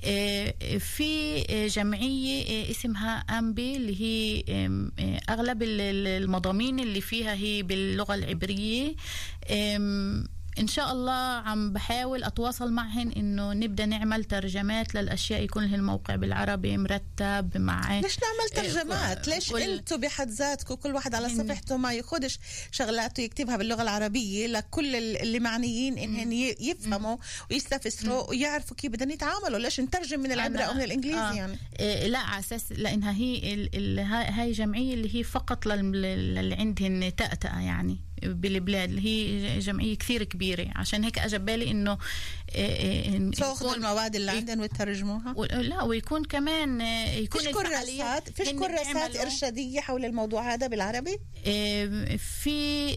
إيه، 0.03 0.77
في 0.77 1.41
جمعية 1.67 2.43
إيه، 2.45 2.71
اسمها 2.71 3.17
أمبي 3.17 3.77
اللي 3.77 4.01
هي 4.01 4.43
أغلب 5.29 5.63
ال- 5.63 5.81
ال- 5.81 6.23
المضامين 6.23 6.79
اللي 6.79 7.01
فيها 7.01 7.33
هي 7.33 7.63
باللغة 7.63 8.15
العبرية. 8.15 8.95
إن 10.59 10.67
شاء 10.67 10.91
الله 10.91 11.11
عم 11.13 11.73
بحاول 11.73 12.23
أتواصل 12.23 12.71
معهن 12.71 13.11
إنه 13.11 13.53
نبدأ 13.53 13.85
نعمل 13.85 14.23
ترجمات 14.23 14.95
للأشياء 14.95 15.41
يكون 15.43 15.65
لها 15.65 15.75
الموقع 15.75 16.15
بالعربي 16.15 16.77
مرتب 16.77 17.49
مع 17.57 17.99
ليش 17.99 18.17
نعمل 18.19 18.65
إيه، 18.65 18.73
ترجمات؟ 18.73 19.27
ليش 19.27 19.49
كل- 19.51 19.61
أنتوا 19.61 19.97
بحد 19.97 20.29
ذاتكم 20.29 20.75
كل 20.75 20.91
واحد 20.95 21.15
على 21.15 21.29
صفحته 21.29 21.77
ما 21.77 21.93
ياخدش 21.93 22.39
شغلاته 22.71 23.21
يكتبها 23.21 23.57
باللغة 23.57 23.81
العربية 23.81 24.47
لكل 24.47 24.95
ال- 24.95 25.21
اللي 25.21 25.39
معنيين 25.39 25.97
انهم 25.97 26.31
يفهموا 26.59 27.17
ويستفسروا 27.51 28.29
ويعرفوا 28.29 28.77
كيف 28.77 28.91
بدهم 28.91 29.09
يتعاملوا 29.11 29.59
ليش 29.59 29.79
نترجم 29.79 30.19
من 30.19 30.31
العبري 30.31 30.63
أنا- 30.65 30.67
أو 30.67 30.73
من 30.73 30.81
الإنجليزي 30.81 31.19
آه. 31.19 31.33
يعني؟ 31.33 31.57
إيه 31.79 32.07
لا 32.07 32.19
على 32.19 32.39
أساس 32.39 32.71
لأنها 32.71 33.11
هي 33.11 33.53
ال 33.53 33.69
ال 33.75 33.99
هاي 33.99 34.51
جمعية 34.51 34.93
اللي 34.93 35.15
هي 35.15 35.23
فقط 35.23 35.65
لل- 35.65 35.91
لل- 36.01 36.37
اللي 36.37 36.55
عندهن 36.55 37.15
تأتأة 37.15 37.59
يعني. 37.59 37.97
بالبلاد 38.27 38.89
اللي 38.89 39.01
هي 39.05 39.59
جمعية 39.59 39.95
كثير 39.97 40.23
كبيرة. 40.23 40.67
عشان 40.75 41.03
هيك 41.03 41.19
اجى 41.19 41.37
بالي 41.37 41.71
إيه 42.55 43.31
تاخذوا 43.31 43.69
يكون- 43.71 43.75
المواد 43.83 44.15
اللي 44.15 44.31
عندهم 44.31 44.59
وتترجموها 44.59 45.33
و- 45.37 45.45
لا 45.45 45.83
ويكون 45.83 46.23
كمان 46.25 46.81
آه، 46.81 47.13
يكون 47.13 47.41
فيش 47.41 47.49
كراسات 47.51 48.29
فيش 48.29 48.49
كراسات 48.49 49.15
إرشادية 49.15 49.79
حول 49.79 50.05
الموضوع 50.05 50.53
هذا 50.53 50.67
بالعربي؟ 50.67 51.17
في 52.17 52.95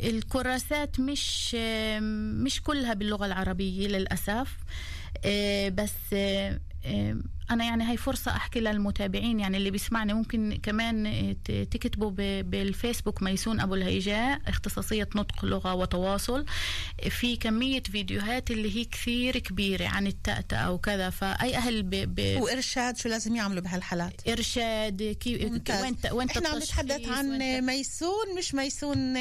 الكراسات 0.00 1.00
مش 1.00 1.54
مش 2.44 2.62
كلها 2.62 2.94
باللغة 2.94 3.26
العربية 3.26 3.88
للأسف. 3.88 4.56
آه، 5.24 5.68
بس 5.68 6.14
أنا 7.50 7.64
يعني 7.64 7.84
هاي 7.84 7.96
فرصة 7.96 8.30
أحكي 8.36 8.60
للمتابعين 8.60 9.40
يعني 9.40 9.56
اللي 9.56 9.70
بيسمعني 9.70 10.14
ممكن 10.14 10.58
كمان 10.62 11.36
تكتبوا 11.70 12.10
بالفيسبوك 12.42 13.22
ميسون 13.22 13.60
أبو 13.60 13.74
الهيجاء 13.74 14.40
اختصاصية 14.46 15.08
نطق 15.16 15.44
لغة 15.44 15.74
وتواصل. 15.74 16.46
في 17.10 17.36
كمية 17.36 17.82
فيديوهات 17.82 18.50
اللي 18.50 18.76
هي 18.76 18.84
كثير 18.84 19.38
كبيرة 19.38 19.86
عن 19.88 20.06
التأتأة 20.06 20.70
وكذا 20.72 21.10
فأي 21.10 21.56
أهل 21.56 21.82
ب... 21.82 21.90
ب... 21.90 22.40
وإرشاد 22.42 22.96
شو 22.96 23.08
لازم 23.08 23.36
يعملوا 23.36 23.62
بهالحالات؟ 23.62 24.28
إرشاد 24.28 25.02
كيف. 25.20 25.42
وين 25.42 25.96
وين 26.12 26.28
إحنا 26.30 26.48
عم 26.48 26.56
نتحدث 26.58 27.08
عن 27.08 27.38
ميسون 27.66 28.36
مش 28.38 28.54
ميسون 28.54 29.16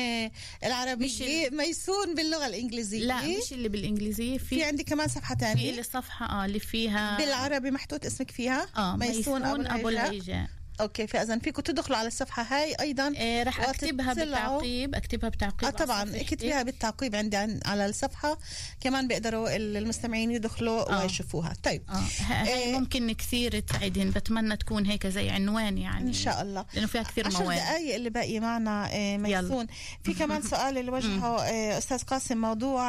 العربية 0.63 1.05
مش 1.05 1.21
ال- 1.21 1.57
ميسون 1.57 2.15
باللغة 2.15 2.47
الإنجليزية. 2.47 3.05
لا 3.05 3.21
مش 3.27 3.53
اللي 3.53 3.69
بالإنجليزية 3.69 4.37
في 4.37 4.45
في 4.45 4.63
عندي 4.63 4.83
كمان 4.83 5.07
صفحة 5.07 5.35
في 5.35 5.41
تانية 5.41 5.79
الصفحة 5.79 6.25
آه 6.25 6.45
اللي 6.45 6.59
فيها 6.59 7.17
بالعربي 7.17 7.71
محطوط 7.71 8.05
اسمك 8.15 8.31
فيها؟ 8.31 8.67
آه 8.77 8.95
ميسون 8.95 9.43
أبو 9.45 9.89
الهيجاء. 9.89 10.07
الهيجاء 10.09 10.47
okay 10.81 11.07
فاذا 11.07 11.39
فيكم 11.39 11.61
تدخلوا 11.61 11.97
على 11.97 12.07
الصفحة 12.07 12.43
هاي 12.43 12.75
أيضا 12.79 13.13
آه 13.17 13.43
رح 13.43 13.69
أكتبها 13.69 14.13
بالتعقيب 14.13 14.95
أكتبها 14.95 15.29
بالتعقيب 15.29 15.65
على 15.65 15.77
طبعا. 15.85 16.15
اكتبيها 16.15 16.63
بالتعقيب 16.63 17.15
عندي 17.15 17.37
عن 17.37 17.59
على 17.65 17.85
الصفحة. 17.85 18.37
كمان 18.81 19.07
بيقدروا 19.07 19.55
المستمعين 19.55 20.31
يدخلوا 20.31 20.93
آه. 20.93 21.01
ويشوفوها. 21.03 21.53
طيب. 21.63 21.81
آه 21.89 21.93
ه- 21.93 22.23
هاي 22.43 22.53
إيه. 22.63 22.79
ممكن 22.79 23.11
كثير 23.11 23.59
تساعدهن 23.59 24.09
بتمنى 24.09 24.57
تكون 24.57 24.85
هيك 24.85 25.07
زي 25.07 25.29
عنوان 25.29 25.77
يعني. 25.77 26.07
إن 26.07 26.13
شاء 26.13 26.41
الله. 26.41 26.65
لأنه 26.73 26.87
فيها 26.87 27.03
كثير 27.03 27.27
عشر 27.27 27.43
مواد. 27.43 27.57
دقائق 27.57 27.95
اللي 27.95 28.09
باقي 28.09 28.39
معنا 28.39 28.89
آه، 28.93 29.17
ميسون. 29.17 29.67
في 30.03 30.13
كمان 30.19 30.41
سؤال 30.41 30.77
اللي 30.77 30.91
وجهه 30.91 31.39
آه، 31.43 31.77
أستاذ 31.77 32.03
قاسم 32.03 32.37
موضوع 32.37 32.87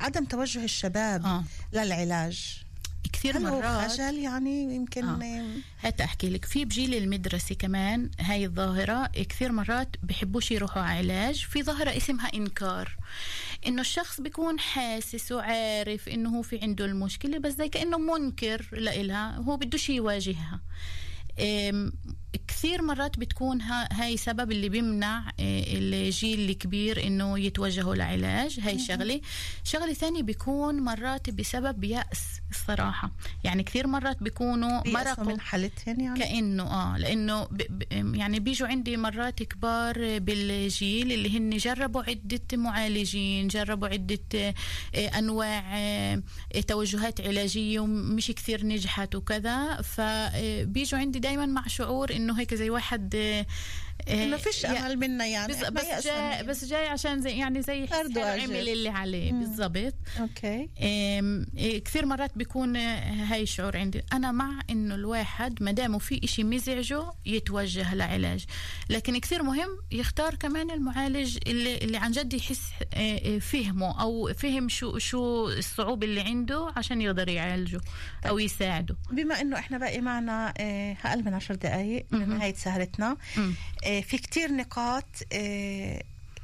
عدم 0.00 0.24
توجه 0.24 0.64
الشباب 0.64 1.24
آه. 1.26 1.44
للعلاج. 1.72 2.62
كثير 3.12 3.38
هل 3.38 3.46
هو 3.46 3.60
مرات. 3.60 3.90
خجل 3.90 4.18
يعني 4.18 4.74
يمكن 4.74 5.04
آه. 5.04 5.42
هات 5.80 6.00
أحكي 6.00 6.30
لك. 6.30 6.44
في 6.44 6.64
بجيل 6.64 6.94
المدرسة 6.94 7.54
كمان 7.54 8.10
هاي 8.20 8.44
الظاهرة 8.44 9.06
كثير 9.06 9.52
مرات 9.52 9.96
بحبوش 10.02 10.50
يروحوا 10.50 10.82
على 10.82 11.12
علاج. 11.12 11.46
في 11.46 11.62
ظاهرة 11.62 11.96
اسمها 11.96 12.34
إنكار. 12.34 12.96
إنه 13.66 13.80
الشخص 13.80 14.20
بيكون 14.20 14.58
حاسس 14.58 15.32
وعارف 15.32 16.08
إنه 16.08 16.38
هو 16.38 16.42
في 16.42 16.58
عنده 16.62 16.84
المشكلة 16.84 17.38
بس 17.38 17.52
زي 17.52 17.68
كأنه 17.68 17.98
منكر 17.98 18.66
لإلها. 18.72 19.36
هو 19.36 19.56
بدوش 19.56 19.90
يواجهها. 19.90 20.60
كثير 22.48 22.82
مرات 22.82 23.18
بتكون 23.18 23.60
ها 23.60 23.88
هاي 23.92 24.16
سبب 24.16 24.52
اللي 24.52 24.68
بيمنع 24.68 25.28
آه، 25.40 25.64
الجيل 25.66 26.50
الكبير 26.50 27.06
إنه 27.06 27.38
يتوجهوا 27.38 27.94
لعلاج. 27.94 28.60
هاي 28.60 28.78
شغلة. 28.78 29.20
شغلة 29.64 29.92
ثانية 29.92 30.22
بيكون 30.22 30.80
مرات 30.80 31.30
بسبب 31.30 31.84
يأس. 31.84 32.41
الصراحة. 32.52 33.10
يعني 33.44 33.62
كثير 33.62 33.86
مرات 33.86 34.22
بيكونوا 34.22 34.88
مرقوا 34.88 35.24
من 35.24 35.40
حالتهم 35.40 36.00
يعني؟ 36.00 36.20
كأنه 36.20 36.96
لأنه 36.96 37.44
ب 37.44 37.62
ب 37.70 38.14
يعني 38.14 38.40
بيجوا 38.40 38.68
عندي 38.68 38.96
مرات 38.96 39.42
كبار 39.42 40.18
بالجيل 40.18 41.12
اللي 41.12 41.38
هن 41.38 41.56
جربوا 41.56 42.02
عدة 42.02 42.40
معالجين 42.52 43.48
جربوا 43.48 43.88
عدة 43.88 44.18
آه، 44.34 44.54
أنواع 45.18 45.64
آه، 45.74 46.22
توجهات 46.68 47.20
علاجية 47.20 47.80
ومش 47.80 48.26
كثير 48.30 48.66
نجحت 48.66 49.14
وكذا. 49.14 49.82
فبيجوا 49.82 50.98
عندي 51.00 51.18
دائما 51.18 51.46
مع 51.46 51.66
شعور 51.66 52.12
إنه 52.12 52.40
هيك 52.40 52.54
زي 52.54 52.70
واحد 52.70 53.14
آه، 53.14 53.40
آه، 53.40 53.46
ما 54.08 54.36
فيش 54.36 54.64
يا- 54.64 54.86
أمل 54.86 54.96
منا 54.98 55.26
يعني 55.26 55.52
بس 55.52 55.64
بس 55.64 56.04
جاي. 56.06 56.42
بس 56.42 56.64
جاي 56.64 56.86
عشان 56.88 57.20
زي 57.20 57.30
يعني 57.38 57.62
زي. 57.62 57.86
عمل 58.42 58.68
اللي 58.68 58.88
عليه 58.88 59.32
بالضبط. 59.32 59.94
أوكي. 60.20 60.68
إيه، 60.80 61.84
كثير 61.84 62.06
مرات 62.06 62.30
بيكون 62.38 62.76
هاي 62.76 63.42
الشعور 63.42 63.76
عندي. 63.76 64.02
أنا 64.12 64.32
مع 64.32 64.60
إنه 64.70 64.94
الواحد 64.94 65.62
ما 65.62 65.72
دامه 65.72 65.98
في 65.98 66.20
إشي 66.24 66.44
مزعجه 66.44 67.12
يتوجه 67.26 67.94
لعلاج. 67.94 68.44
لكن 68.90 69.18
كثير 69.18 69.42
مهم 69.42 69.68
يختار 69.92 70.34
كمان 70.34 70.70
المعالج 70.70 71.38
اللي, 71.46 71.76
اللي 71.78 71.96
عن 71.96 72.10
جد 72.12 72.34
يحس 72.34 72.60
آه، 72.94 73.38
فهمه 73.38 74.02
أو 74.02 74.32
فهم 74.34 74.68
شو 74.68 74.98
شو 74.98 75.48
الصعوبة 75.48 76.06
اللي 76.06 76.20
عنده 76.20 76.72
عشان 76.76 77.00
يقدر 77.00 77.28
يعالجه 77.28 77.80
أو 78.28 78.38
يساعده. 78.38 78.96
بما 79.10 79.40
إنه 79.40 79.58
إحنا 79.58 79.78
باقي 79.78 80.00
معنا 80.00 80.54
أقل 81.04 81.24
من 81.24 81.34
عشر 81.34 81.54
دقائق 81.54 82.06
لنهايه 82.12 82.54
سهرتنا 82.54 83.16
مم. 83.36 83.54
آه، 83.92 84.00
في 84.00 84.18
كتير 84.18 84.52
نقاط 84.52 85.04
آه، 85.32 86.02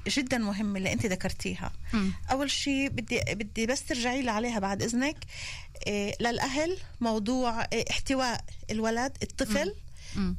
جدا 0.08 0.38
مهمة 0.38 0.78
اللي 0.78 0.92
أنت 0.92 1.06
ذكرتيها. 1.06 1.72
مم. 1.92 2.12
أول 2.30 2.50
شيء 2.50 2.88
بدي 2.88 3.20
بدي 3.30 3.66
بس 3.66 3.84
ترجعي 3.84 4.22
لي 4.22 4.30
عليها 4.30 4.58
بعد 4.58 4.82
إذنك. 4.82 5.16
آه، 5.88 6.14
للأهل 6.20 6.76
موضوع 7.00 7.66
احتواء 7.90 8.44
الولد 8.70 9.16
الطفل. 9.22 9.74
أهم 10.16 10.36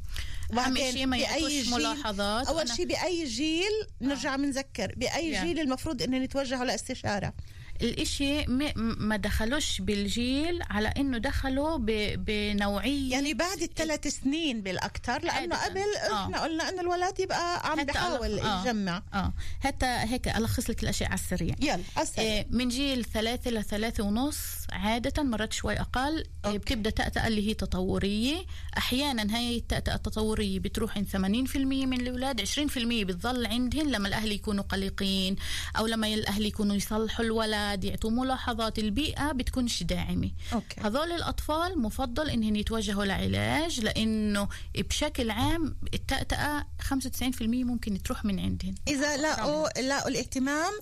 وبعدين 0.50 0.92
شيء 0.92 1.06
ما 1.06 1.18
بأي 1.18 1.64
ملاحظات. 1.72 2.48
أول 2.48 2.70
شيء 2.70 2.86
بأي 2.86 3.26
جيل 3.26 3.88
نرجع 4.02 4.36
بنذكر 4.36 4.94
بأي. 4.96 5.42
جيل 5.42 5.60
المفروض 5.60 6.02
انه 6.02 6.18
نتوجهوا 6.18 6.66
لإستشارة. 6.66 7.34
الإشي 7.82 8.46
ما 8.78 9.16
دخلوش 9.18 9.82
بالجيل 9.82 10.60
على 10.70 10.88
إنه 10.88 11.18
دخلوا 11.18 11.78
بنوعية 12.16 13.12
يعني 13.12 13.34
بعد 13.34 13.62
الثلاث 13.62 14.08
سنين 14.08 14.62
بالأكثر 14.62 15.22
لأنه 15.26 15.56
عادة. 15.56 15.70
قبل 15.82 15.96
آه. 16.12 16.24
إحنا 16.24 16.42
قلنا 16.44 16.70
إنه 16.70 16.82
الولد 16.82 17.20
يبقى 17.20 17.72
عم 17.72 17.84
بحاول 17.84 18.40
آه. 18.40 18.62
يجمع 18.62 19.04
آه 19.14 19.34
حتى 19.64 19.86
هيك 19.86 20.28
ألخص 20.28 20.70
لك 20.70 20.84
الأشياء 20.84 21.10
على 21.10 21.20
السريع 21.20 21.56
يلا 21.60 21.84
أسأل. 21.98 22.24
آه 22.26 22.46
من 22.50 22.68
جيل 22.70 23.06
ثلاثة 23.06 23.52
لثلاثة 23.52 24.04
ونص 24.04 24.38
عادة 24.72 25.24
مرات 25.24 25.54
شوي 25.54 25.80
أقل 25.80 26.24
آه 26.46 26.58
بتبدأ 26.58 26.90
تأتأة 26.90 27.28
اللي 27.28 27.50
هي 27.50 27.54
تطورية. 27.54 28.46
أحيانا 28.78 29.38
هاي 29.38 29.58
التأتأة 29.58 29.96
التطورية 29.96 30.60
بتروح 30.60 30.98
عند 30.98 31.08
80% 31.08 31.58
من 31.58 32.02
الأولاد 32.02 32.42
20% 32.42 33.04
بتظل 33.04 33.46
عندهن 33.46 33.92
لما 33.92 34.08
الأهل 34.08 34.32
يكونوا 34.32 34.64
قلقين 34.64 35.36
أو 35.78 35.88
لما 35.88 36.08
الأهل 36.08 36.46
يكونوا 36.46 36.76
يصلحوا 36.76 37.26
الولد 37.26 37.84
يعطوا 37.84 38.12
ملاحظات. 38.12 38.80
البيئة 38.80 39.32
بتكونش 39.32 39.84
داعمة. 39.84 40.32
okay. 40.54 40.82
هذول 40.82 41.12
الأطفال 41.12 41.82
مفضل 41.82 42.30
إنهم 42.30 42.56
يتوجهوا 42.56 43.06
لعلاج 43.06 43.80
لأنه 43.80 44.48
بشكل 44.78 45.30
عام 45.32 45.76
التأتأة 45.94 46.66
95% 46.82 47.42
ممكن 47.42 48.04
تروح 48.04 48.26
من 48.26 48.40
عندهن. 48.40 48.76
إذا 48.88 49.18
لاقوا 49.18 49.82
لاقوا 49.82 50.10
الاهتمام 50.10 50.74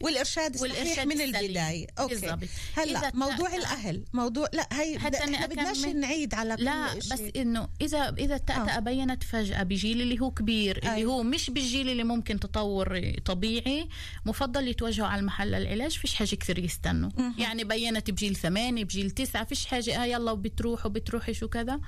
والإرشاد 0.00 0.54
الصحيح 0.54 0.72
والإرشاد 0.78 1.06
من 1.06 1.12
السليم. 1.12 1.34
البداية. 1.34 1.86
okay. 1.98 2.14
بالضبط. 2.14 2.48
هلأ 2.76 2.98
إذا 2.98 3.10
موضوع 3.36 3.56
الأهل 3.56 4.04
موضوع 4.12 4.48
لا 4.52 4.68
هي 4.72 4.98
حتى 4.98 5.18
إحنا 5.18 5.46
بدناش 5.46 5.84
نعيد 5.84 6.34
على 6.34 6.56
كل 6.56 6.64
لا. 6.64 6.94
بس 6.94 7.22
إنه 7.36 7.68
اذا 7.80 8.14
إذا 8.18 8.34
التأتأة 8.36 8.78
بينت 8.78 9.22
فجأة 9.22 9.62
بجيل 9.62 10.00
اللي 10.02 10.20
هو 10.20 10.30
كبير 10.30 10.80
اللي. 10.82 11.04
هو 11.04 11.22
مش 11.22 11.50
بالجيل 11.50 11.90
اللي 11.90 12.04
ممكن 12.04 12.40
تطور 12.40 13.12
طبيعي 13.24 13.88
مفضل 14.26 14.68
يتوجهوا 14.68 15.08
على 15.08 15.20
المحل 15.20 15.54
العلاج 15.54 15.90
فيش 15.90 16.14
حاجة 16.14 16.34
كثير 16.34 16.58
يستنوا. 16.58 17.10
يعني 17.38 17.64
بينت 17.64 18.10
بجيل 18.10 18.36
ثمانية 18.36 18.84
بجيل 18.84 19.10
تسعة 19.10 19.44
فيش 19.44 19.66
حاجة 19.66 20.02
آه 20.02 20.04
يلا 20.04 20.32
وبتروحوا 20.32 20.90
بتروحي 20.90 21.34
شو 21.34 21.48
كذا 21.48 21.80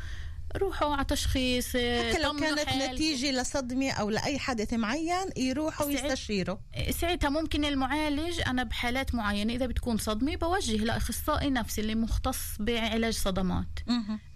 روحوا 0.56 0.94
على 0.94 1.04
تشخيص 1.04 1.68
حتى 1.68 2.18
لو 2.22 2.32
كانت 2.32 2.58
حالكم. 2.68 2.94
نتيجة 2.94 3.30
لصدمة 3.30 3.90
أو 3.90 4.10
لأي 4.10 4.38
حدث 4.38 4.72
معين 4.72 5.30
يروحوا 5.36 5.86
سعيد. 5.86 6.02
ويستشيروا 6.04 6.56
ساعتها 7.00 7.30
ممكن 7.30 7.64
المعالج 7.64 8.40
أنا 8.46 8.62
بحالات 8.64 9.14
معينة 9.14 9.52
إذا 9.54 9.66
بتكون 9.66 9.96
صدمة 9.98 10.36
بوجه 10.36 10.76
لأخصائي 10.76 11.50
نفسي 11.50 11.80
اللي 11.80 11.94
مختص 11.94 12.38
بعلاج 12.60 13.12
صدمات. 13.14 13.66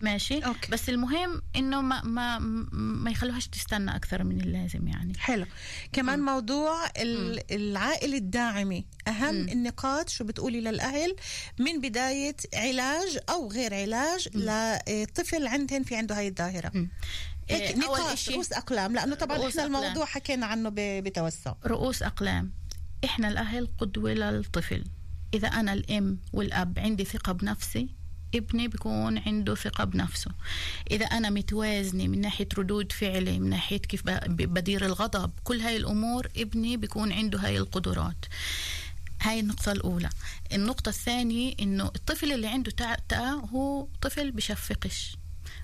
ماشي؟ 0.01 0.39
أوكي. 0.39 0.71
بس 0.73 0.89
المهم 0.89 1.43
إنه 1.57 1.81
ما 1.81 2.03
ما 2.03 2.39
ما 2.73 3.11
يخلوهاش 3.11 3.47
تستنى 3.49 3.97
أكثر 3.97 4.25
من 4.25 4.41
اللازم 4.41 4.89
يعني. 4.89 5.13
حلو. 5.19 5.47
كمان 5.93 6.21
موضوع 6.21 6.87
ال- 6.97 7.53
العائلة 7.55 8.17
الداعمة. 8.17 8.83
أهم 9.09 9.49
النقاط 9.49 10.09
شو 10.09 10.25
بتقولي 10.25 10.61
للأهل؟ 10.61 11.17
من 11.59 11.81
بداية 11.81 12.37
علاج 12.55 13.19
أو 13.31 13.51
غير 13.51 13.75
علاج 13.75 14.29
لطفل 14.35 15.47
عندهن 15.47 15.83
في 15.83 15.97
عنده 15.97 16.10
هاي 16.19 16.29
الظاهرة. 16.29 16.73
هيك 17.49 17.63
إيه، 17.63 17.75
إشي- 18.17 18.29
رؤوس 18.31 18.53
أقلام. 18.53 18.95
لأنه 18.95 19.15
طبعا 19.15 19.37
إحنا 19.37 19.49
أقلام. 19.63 19.67
الموضوع 19.77 20.05
حكينا 20.05 20.47
عنه 20.47 20.71
بتوسع. 20.77 21.55
رؤوس 21.67 22.03
أقلام. 22.03 22.53
إحنا 23.05 23.29
الأهل 23.29 23.69
قدوة 23.79 24.13
للطفل. 24.13 24.85
إذا 25.35 25.49
أنا 25.49 25.73
الأم 25.73 26.19
والأب 26.33 26.79
عندي 26.79 27.05
ثقة 27.05 27.33
بنفسي 27.33 27.89
ابني 28.35 28.69
بيكون 28.69 29.19
عنده 29.19 29.55
ثقة 29.55 29.85
بنفسه. 29.85 30.31
إذا 30.91 31.05
أنا 31.07 31.31
متوازنة 31.31 32.07
من 32.09 32.21
ناحية 32.21 32.49
ردود 32.59 32.93
فعلي 32.93 33.39
من 33.39 33.51
ناحية 33.51 33.77
كيف 33.79 34.03
بدير 34.29 34.87
الغضب 34.87 35.31
كل 35.45 35.61
هاي 35.61 35.77
الأمور 35.77 36.29
ابني 36.37 36.77
بيكون 36.77 37.13
عنده 37.13 37.39
هاي 37.39 37.59
القدرات. 37.59 38.25
هاي 39.23 39.41
النقطة 39.41 39.73
الأولى. 39.73 40.09
النقطة 40.53 40.89
الثانية 40.89 41.55
إنه 41.61 41.85
الطفل 41.85 42.33
اللي 42.33 42.47
عنده 42.47 42.71
تأتأة 42.71 43.31
هو 43.31 43.87
طفل 44.03 44.31
بشفقش. 44.31 45.17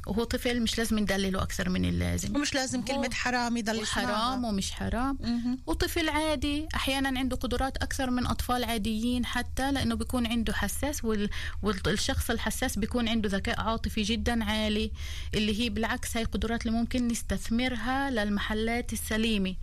وهو 0.07 0.25
طفل 0.25 0.61
مش 0.61 0.79
لازم 0.79 0.99
ندلله 0.99 1.43
أكثر 1.43 1.69
من 1.69 1.85
اللازم. 1.85 2.37
ومش 2.37 2.55
لازم 2.55 2.83
كلمة 2.83 3.11
حرام 3.13 3.57
يضل 3.57 3.87
حرام. 3.87 4.45
ومش 4.45 4.71
حرام. 4.71 5.19
وطفل 5.67 6.09
عادي 6.09 6.69
أحيانا 6.75 7.19
عنده 7.19 7.37
قدرات 7.37 7.77
أكثر 7.77 8.11
من 8.11 8.27
أطفال 8.27 8.65
عاديين 8.65 9.27
حتى 9.27 9.73
لأنه 9.73 9.95
بيكون 9.95 10.27
عنده 10.27 10.53
حساس 10.53 11.05
وال... 11.05 11.31
والشخص 11.63 12.31
الحساس 12.31 12.79
بيكون 12.79 13.09
عنده 13.09 13.29
ذكاء 13.29 13.61
عاطفي 13.61 14.03
جدا 14.03 14.45
عالي 14.45 14.93
اللي 15.35 15.61
هي 15.61 15.69
بالعكس 15.69 16.17
هاي 16.17 16.25
قدرات 16.25 16.67
اللي 16.67 16.79
ممكن 16.79 17.09
نستثمرها 17.09 18.11
للمحلات 18.11 18.93
السليمة. 18.93 19.55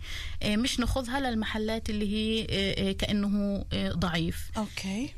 إيه، 0.42 0.56
مش 0.56 0.80
ناخذها 0.80 1.20
للمحلات 1.20 1.90
اللي 1.90 2.12
هي 2.12 2.44
إيه، 2.44 2.96
كأنه 2.96 3.64
إيه، 3.72 3.92
ضعيف. 3.92 4.50
أوكي. 4.56 5.10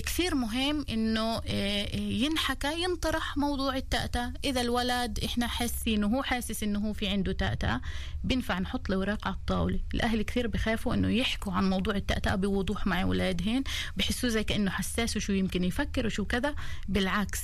كثير 0.00 0.34
مهم 0.34 0.84
إيه، 0.88 2.24
ينحكى 2.24 2.82
ينطرح 2.82 3.36
موضوع 3.36 3.76
التأتأة 3.76 4.32
إذا 4.44 4.65
الولد 4.66 5.18
إحنا 5.24 5.46
حاسين 5.46 6.04
هو 6.04 6.22
حاسس 6.22 6.62
إنه 6.62 6.78
هو 6.78 6.92
في 6.92 7.08
عنده 7.08 7.32
تأتأة 7.32 7.80
بنفع 8.24 8.58
نحط 8.58 8.88
له 8.88 8.96
اوراق 8.96 9.26
على 9.26 9.34
الطاولة 9.34 9.80
الأهل 9.94 10.22
كثير 10.22 10.46
بخافوا 10.46 10.94
إنه 10.94 11.08
يحكوا 11.08 11.52
عن 11.52 11.70
موضوع 11.70 11.94
التأتأة 11.94 12.34
بوضوح 12.34 12.86
مع 12.86 13.02
أولادهن 13.02 13.64
بحسوه 13.96 14.30
زي 14.30 14.44
كأنه 14.44 14.70
حساس 14.70 15.16
وشو 15.16 15.32
يمكن 15.32 15.64
يفكر 15.64 16.06
وشو 16.06 16.24
كذا 16.24 16.54
بالعكس 16.88 17.40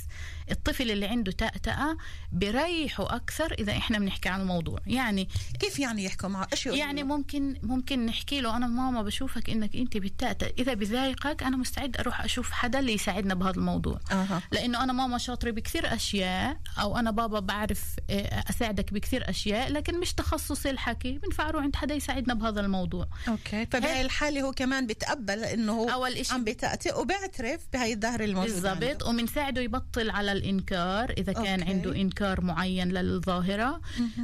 الطفل 0.51 0.91
اللي 0.91 1.07
عنده 1.07 1.33
تأتأة 1.33 1.97
بريحه 2.33 3.17
أكثر 3.17 3.53
إذا 3.53 3.73
إحنا 3.73 3.99
بنحكي 3.99 4.29
عن 4.29 4.41
الموضوع 4.41 4.81
يعني 4.87 5.29
كيف 5.61 5.79
يعني 5.79 6.05
يحكوا 6.05 6.29
معه 6.29 6.49
إيش 6.53 6.67
يعني؟ 6.67 7.03
ممكن 7.03 7.57
ممكن 7.63 8.07
نحكي 8.07 8.41
له 8.41 8.57
أنا 8.57 8.67
ماما 8.67 9.03
بشوفك 9.03 9.51
إنك 9.51 9.77
أنت 9.77 9.97
بتأتأ 9.97 10.53
إذا 10.59 10.75
بضايقك 10.75 11.43
أنا 11.43 11.57
مستعد 11.57 11.97
أروح 11.97 12.21
أشوف 12.21 12.51
حدا 12.51 12.79
اللي 12.79 12.93
يساعدنا 12.93 13.35
بهذا 13.35 13.57
الموضوع 13.57 14.01
أها. 14.13 14.43
لأنه 14.53 14.85
أنا 14.85 14.93
ماما 14.93 15.19
شاطرة 15.19 15.51
بكثير 15.51 15.95
أشياء 15.95 16.57
أو 16.79 16.99
أنا 16.99 17.11
بابا 17.13 17.41
بعرف 17.41 17.83
آه، 18.11 18.45
أساعدك 18.51 18.93
بكثير 18.95 19.31
أشياء 19.31 19.73
لكن 19.73 20.01
مش 20.01 20.13
تخصصي 20.13 20.71
الحكي. 20.71 21.19
بنفع 21.19 21.49
أروح 21.49 21.63
عند 21.63 21.77
حدا 21.77 21.95
يساعدنا 21.95 22.35
بهذا 22.35 22.61
الموضوع. 22.61 23.07
أوكي. 23.29 23.67
فبهي 23.67 24.01
الحالة 24.03 24.43
هو 24.43 24.53
كمان 24.53 24.87
بتقبل 24.87 25.45
إنه 25.45 25.73
هو 25.73 25.89
أول 25.89 26.13
إشي 26.13 26.35
عم 26.35 26.45
بتأتئ 26.45 26.93
وبيعترف 26.93 27.61
بهي 27.73 27.93
الظاهرة 27.93 28.25
الموجودة 28.25 28.71
عنده. 28.71 28.87
بالضبط 28.87 29.09
وبنساعده 29.09 29.61
يبطل 29.61 30.11
على 30.11 30.33
الإنكار 30.33 31.11
إذا 31.19 31.33
كان 31.33 31.61
أوكي. 31.61 31.71
عنده 31.73 31.97
إنكار 31.97 32.41
معين 32.41 32.89
للظاهرة. 32.93 33.81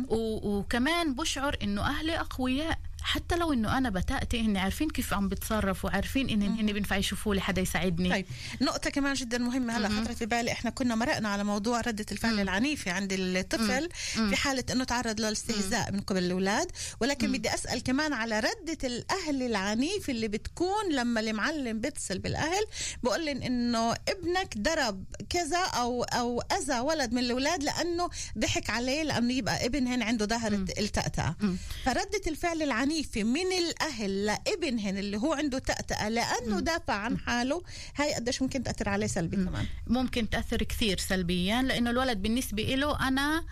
و- 0.08 0.58
وكمان 0.58 1.14
بشعر 1.14 1.56
إنه 1.62 1.82
أهلي 1.82 2.20
أقوياء. 2.20 2.78
حتى 3.08 3.36
لو 3.36 3.52
إنه 3.52 3.78
أنا 3.78 3.90
بتأتي 3.90 4.40
هن 4.40 4.56
عارفين 4.56 4.90
كيف 4.90 5.14
عم 5.14 5.28
بتصرفوا 5.28 5.90
وعارفين 5.90 6.28
إن 6.30 6.42
هن 6.42 6.72
بينفع 6.72 6.96
يشوفوا 6.96 7.34
لي 7.34 7.40
حدا 7.40 7.62
يساعدني. 7.62 8.10
طيب 8.10 8.26
نقطة 8.60 8.90
كمان 8.90 9.14
جدا 9.14 9.38
مهمة. 9.38 9.76
هلأ 9.76 9.88
خطرت 9.88 10.16
في 10.16 10.26
بالي 10.26 10.52
إحنا 10.52 10.70
كنا 10.70 10.94
مرقنا 10.94 11.28
على 11.28 11.44
موضوع 11.44 11.80
ردة 11.80 12.06
الفعل 12.12 12.40
العنيفة 12.40 12.92
عند 12.92 13.12
الطفل 13.12 13.88
في 14.30 14.36
حالة 14.36 14.64
إنه 14.70 14.84
تعرض 14.84 15.20
للاستهزاء 15.20 15.92
من 15.92 16.00
قبل 16.00 16.24
الأولاد. 16.24 16.70
ولكن 17.00 17.32
بدي 17.32 17.54
أسأل 17.54 17.82
كمان 17.82 18.12
على 18.12 18.40
ردة 18.40 18.78
الأهل 18.84 19.42
العنيف 19.42 20.10
اللي 20.10 20.28
بتكون 20.28 20.92
لما 20.92 21.20
المعلم 21.20 21.80
بيتصل 21.80 22.18
بالأهل 22.18 22.64
بقول 23.02 23.26
لهم 23.26 23.42
إنه 23.42 23.92
ابنك 23.92 24.58
ضرب 24.58 25.04
كذا 25.30 25.58
أو 25.58 26.02
أو 26.02 26.40
أذى 26.40 26.80
ولد 26.80 27.12
من 27.12 27.18
الأولاد 27.18 27.62
لأنه 27.62 28.10
ضحك 28.38 28.70
عليه 28.70 29.02
لأنه 29.02 29.32
يبقى 29.32 29.66
ابنهن 29.66 30.02
عنده 30.02 30.26
ظاهرة 30.26 30.64
التأتأة 30.78 31.36
فردة 31.84 32.22
الفعل 32.26 32.62
العنيفة 32.62 32.97
من 33.16 33.52
الأهل 33.58 34.26
لابنهن 34.26 34.98
اللي 34.98 35.16
هو 35.16 35.32
عنده 35.32 35.58
تأتأة 35.58 36.08
لأنه 36.08 36.60
دافع 36.60 36.94
عن 36.94 37.18
حاله. 37.18 37.62
هاي 37.96 38.14
قديش 38.14 38.42
ممكن 38.42 38.62
تأثر 38.62 38.88
عليه 38.88 39.06
سلبي 39.06 39.36
كمان. 39.36 39.66
ممكن 39.86 40.30
تأثر 40.30 40.62
كثير 40.62 40.98
سلبيا 40.98 41.62
لأنه 41.62 41.90
الولد 41.90 42.22
بالنسبة 42.22 42.62
له 42.62 43.08
أنا 43.08 43.44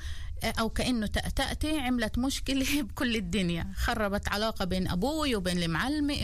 أو 0.44 0.68
كأنه 0.68 1.06
تأتأتي 1.06 1.78
عملت 1.78 2.18
مشكلة 2.18 2.66
بكل 2.82 3.16
الدنيا. 3.16 3.66
خربت 3.76 4.28
علاقة 4.28 4.64
بين 4.64 4.88
أبوي 4.88 5.36
وبين 5.36 5.62
المعلمة 5.62 6.14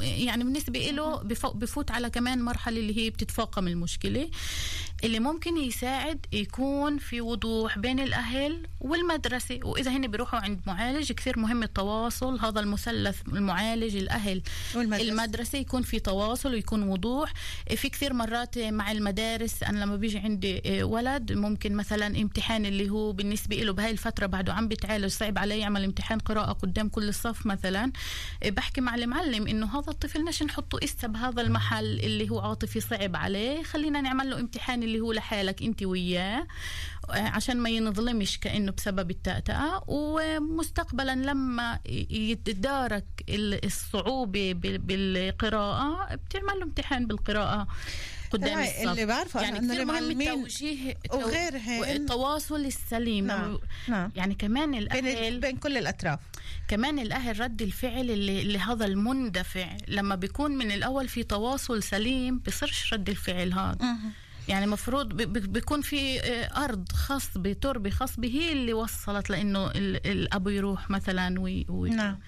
يعني 0.00 0.44
بالنسبة 0.44 0.78
له 0.90 1.16
بفو- 1.22 1.52
بفوت 1.52 1.90
على 1.90 2.10
كمان 2.10 2.42
مرحلة 2.42 2.80
اللي 2.80 2.96
هي 2.98 3.10
بتتفاقم 3.10 3.68
المشكلة. 3.68 4.30
اللي 5.04 5.20
ممكن 5.20 5.56
يساعد 5.56 6.26
يكون 6.32 6.98
في 6.98 7.20
وضوح 7.20 7.78
بين 7.78 8.00
الأهل 8.00 8.66
والمدرسة. 8.80 9.60
وإذا 9.64 9.90
هن 9.90 10.06
بيروحوا 10.06 10.38
عند 10.38 10.60
معالج 10.66 11.12
كثير 11.12 11.38
مهم 11.38 11.62
التواصل. 11.62 12.38
هذا 12.40 12.60
المثلث 12.60 13.20
المعالج 13.28 13.96
الأهل 13.96 14.42
والمدرسة. 14.76 15.08
المدرسة 15.08 15.58
يكون 15.58 15.82
في 15.82 15.98
تواصل 16.00 16.52
ويكون 16.52 16.82
وضوح. 16.82 17.32
في 17.76 17.88
كثير 17.88 18.12
مرات 18.12 18.58
مع 18.58 18.92
المدارس 18.92 19.62
أنا 19.62 19.78
لما 19.84 19.96
بيجي 19.96 20.18
عندي 20.18 20.62
ولد 20.82 21.32
ممكن 21.32 21.74
مثلا 21.74 22.06
امتحان 22.06 22.66
اللي 22.66 22.90
هو 22.90 23.12
بالنسبة 23.12 23.31
له 23.64 23.72
بهاي 23.72 23.90
الفترة 23.90 24.26
بعده 24.26 24.52
عم 24.54 24.68
بيتعالج 24.68 25.06
صعب 25.06 25.38
عليه 25.38 25.54
يعمل 25.60 25.84
امتحان 25.84 26.18
قراءة 26.18 26.52
قدام 26.52 26.88
كل 26.88 27.08
الصف 27.08 27.46
مثلا. 27.46 27.92
بحكي 28.46 28.80
مع 28.80 28.94
المعلم 28.94 29.46
إنه 29.46 29.78
هذا 29.78 29.90
الطفل 29.90 30.24
ليش 30.24 30.42
نحطه 30.42 30.78
إسا 30.84 31.06
بهذا 31.06 31.42
المحل 31.42 31.84
اللي 32.00 32.30
هو 32.30 32.40
عاطفي 32.40 32.80
صعب 32.80 33.16
عليه 33.16 33.62
خلينا 33.62 34.00
نعمل 34.00 34.30
له 34.30 34.40
امتحان 34.40 34.82
اللي 34.82 35.00
هو 35.00 35.12
لحالك 35.12 35.62
أنت 35.62 35.82
وياه 35.82 36.46
عشان 37.08 37.56
ما 37.56 37.70
ينظلمش 37.70 38.38
كأنه 38.38 38.72
بسبب 38.72 39.10
التأتأة. 39.10 39.84
ومستقبلا 39.86 41.14
لما 41.16 41.78
يتدارك 42.10 43.04
ال- 43.28 43.64
الصعوبة 43.64 44.52
بال- 44.52 44.78
بالقراءة 44.78 46.14
بتعمل 46.14 46.58
له 46.58 46.62
امتحان 46.62 47.06
بالقراءة. 47.06 47.66
قدام 48.32 48.60
الصف. 48.60 48.88
اللي 48.90 49.06
بعرفه 49.06 49.40
أنا 49.40 49.48
يعني 49.48 49.58
إنه 49.58 49.74
كثير 49.74 49.84
مهم 49.84 50.20
التوجيه 50.20 50.94
وغيرهن- 51.10 51.88
التواصل 51.88 52.64
السليم. 52.64 53.26
نعم، 53.26 53.58
نعم. 53.88 54.10
يعني 54.16 54.34
كمان 54.34 54.70
بين 54.70 54.82
الأهل 54.82 55.40
بين 55.40 55.56
كل 55.56 55.76
الأطراف. 55.76 56.18
كمان 56.68 56.98
الأهل 56.98 57.40
رد 57.40 57.62
الفعل 57.62 58.10
اللي, 58.10 58.42
اللي 58.42 58.58
هذا 58.58 58.84
المندفع. 58.86 59.76
لما 59.88 60.14
بيكون 60.14 60.50
من 60.50 60.72
الأول 60.72 61.08
في 61.08 61.22
تواصل 61.22 61.82
سليم 61.82 62.38
بصيرش 62.46 62.92
رد 62.94 63.08
الفعل 63.08 63.52
هذا. 63.52 63.96
يعني 64.48 64.66
مفروض 64.66 65.08
ب- 65.08 65.16
ب- 65.22 65.52
بيكون 65.52 65.82
في 65.82 66.20
آه، 66.20 66.64
أرض 66.64 66.92
خصبه 66.92 67.52
تربه 67.52 67.90
خصبه 67.90 68.28
هي 68.28 68.52
اللي 68.52 68.72
وصلت 68.72 69.30
لإنه 69.30 69.66
ال- 69.66 70.06
الأب 70.06 70.48
يروح 70.48 70.90
مثلا 70.90 71.40
وي, 71.40 71.66
وي 71.68 71.90
نعم 71.90 72.18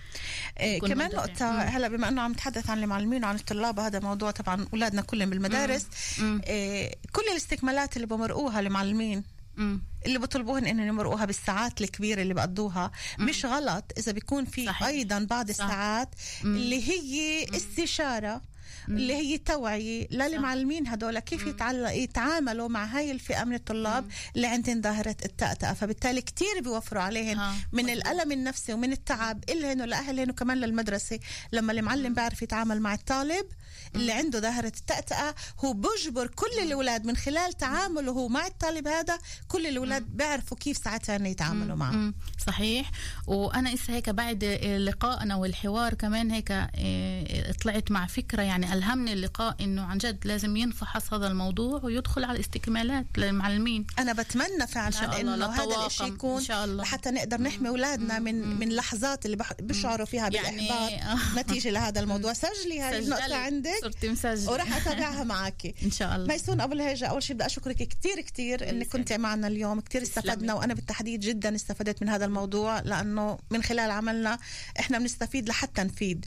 يكون 0.60 0.88
كمان. 0.88 1.08
نقطة 1.10 1.50
مم. 1.52 1.58
هلأ 1.60 1.88
بما 1.88 2.08
إنه 2.08 2.22
عم 2.22 2.32
نتحدث 2.32 2.70
عن 2.70 2.82
المعلمين 2.82 3.24
وعن 3.24 3.34
الطلاب 3.34 3.80
هذا 3.80 4.00
موضوع 4.00 4.30
طبعا 4.30 4.66
أولادنا 4.72 5.02
كلهم 5.02 5.30
بالمدارس 5.30 5.86
مم. 6.18 6.40
إيه 6.46 6.94
كل 7.12 7.22
الاستكمالات 7.32 7.96
اللي 7.96 8.06
بمرقوها 8.06 8.60
المعلمين 8.60 9.22
مم. 9.56 9.82
اللي 10.06 10.18
بيطلبوهن 10.18 10.66
إنهم 10.66 10.86
يمرقوها 10.88 11.24
بالساعات 11.24 11.80
الكبيرة 11.80 12.22
اللي 12.22 12.34
بقضوها 12.34 12.90
مش 13.18 13.44
غلط 13.46 13.84
إذا 13.98 14.12
بيكون 14.12 14.44
في 14.44 14.66
صحيح. 14.66 14.82
أيضا 14.88 15.26
بعض 15.30 15.48
الساعات 15.48 16.08
اللي 16.44 16.88
هي 16.88 17.44
استشارة 17.56 18.42
اللي 18.88 19.14
هي 19.14 19.38
توعية 19.38 20.06
للمعلمين 20.10 20.88
هدول 20.88 21.18
كيف. 21.18 21.46
يتعاملوا 21.92 22.68
مع 22.68 22.84
هاي 22.84 23.10
الفئة 23.10 23.44
من 23.44 23.54
الطلاب 23.54 24.08
اللي 24.36 24.46
عندهم 24.46 24.82
ظاهرة 24.82 25.16
التأتأة. 25.24 25.72
فبالتالي 25.72 26.22
كتير 26.22 26.60
بيوفروا 26.60 27.02
عليهم 27.02 27.54
من 27.72 27.90
الألم 27.90 28.32
النفسي 28.32 28.72
ومن 28.72 28.92
التعب 28.92 29.44
إلهن 29.50 29.80
ولأهلهن 29.80 30.30
وكمان 30.30 30.58
للمدرسة. 30.58 31.18
لما 31.52 31.72
المعلم 31.72 32.14
بيعرف 32.14 32.42
يتعامل 32.42 32.80
مع 32.80 32.94
الطالب 32.94 33.46
اللي 33.94 34.12
عنده 34.12 34.40
ظاهرة 34.40 34.66
التأتأة 34.76 35.34
هو 35.64 35.72
بجبر 35.72 36.26
كل 36.26 36.58
الأولاد 36.62 37.04
من 37.06 37.16
خلال 37.16 37.52
تعامله 37.52 38.28
مع 38.28 38.46
الطالب 38.46 38.88
هذا 38.88 39.18
كل 39.48 39.66
الأولاد 39.66 40.02
بيعرفوا 40.16 40.56
كيف 40.56 40.76
ساعتها 40.76 41.16
إنه 41.16 41.28
يتعاملوا 41.28 41.76
معه. 41.76 42.12
صحيح. 42.46 42.90
وأنا 43.26 43.74
اسا 43.74 43.92
هيك 43.92 44.10
بعد 44.10 44.44
لقائنا 44.78 45.34
والحوار 45.36 45.94
كمان 45.94 46.30
هيك 46.30 46.50
إيه، 46.50 47.52
طلعت 47.52 47.90
مع 47.90 48.06
فكرة 48.06 48.42
يعني 48.42 48.72
ألهمني 48.72 49.12
اللقاء 49.12 49.56
إنه 49.60 49.82
عن 49.82 49.98
جد 49.98 50.26
لازم 50.26 50.56
ينفحص 50.56 51.12
هذا 51.12 51.26
الموضوع 51.26 51.80
ويدخل 51.84 52.24
على 52.24 52.34
الاستكمالات 52.36 53.06
للمعلمين. 53.16 53.86
أنا 53.98 54.12
بتمنى 54.12 54.46
إن 54.62 54.66
فعلا 54.66 54.90
شاء 54.90 55.20
الله 55.20 55.34
إنه 55.34 55.46
هذا. 55.46 55.86
الشيء 55.86 56.06
يكون 56.06 56.36
إن 56.40 56.44
شاء 56.44 56.64
الله. 56.64 56.82
لحتى 56.82 57.10
نقدر 57.10 57.40
نحمي 57.40 57.68
أولادنا 57.68 58.18
من 58.18 58.58
من 58.58 58.68
لحظات 58.68 59.26
اللي 59.26 59.36
بيشعروا 59.60 60.06
فيها 60.06 60.28
يعني- 60.32 60.68
بالإحباط 60.68 61.18
نتيجة 61.38 61.70
لهذا 61.70 62.00
الموضوع. 62.00 62.32
سجلي 62.32 62.98
النقطة 62.98 63.22
سجلت. 63.22 63.32
عندك. 63.32 63.83
صرت 63.84 64.06
مسجل 64.06 64.50
وراح 64.50 64.76
أتابعها 64.76 65.24
معك 65.24 65.74
إن 65.84 65.90
شاء 65.90 66.16
الله. 66.16 66.26
ميسون 66.26 66.60
ابو 66.60 66.72
الهيجه 66.72 67.06
أول 67.06 67.22
شيء 67.22 67.36
بدي 67.36 67.46
أشكرك 67.46 67.76
كثير 67.76 68.20
كثير 68.20 68.70
إنك 68.70 68.88
كنت 68.88 69.12
معنا 69.12 69.46
اليوم. 69.46 69.80
كثير 69.80 70.02
استفدنا 70.02 70.54
وأنا 70.54 70.74
بالتحديد 70.74 71.20
جدا 71.20 71.54
استفدت 71.54 72.02
من 72.02 72.08
هذا 72.08 72.24
الموضوع 72.24 72.80
لأنه 72.80 73.38
من 73.50 73.62
خلال 73.62 73.90
عملنا 73.90 74.38
إحنا 74.80 74.98
بنستفيد 74.98 75.48
لحتى 75.48 75.82
نفيد. 75.82 76.26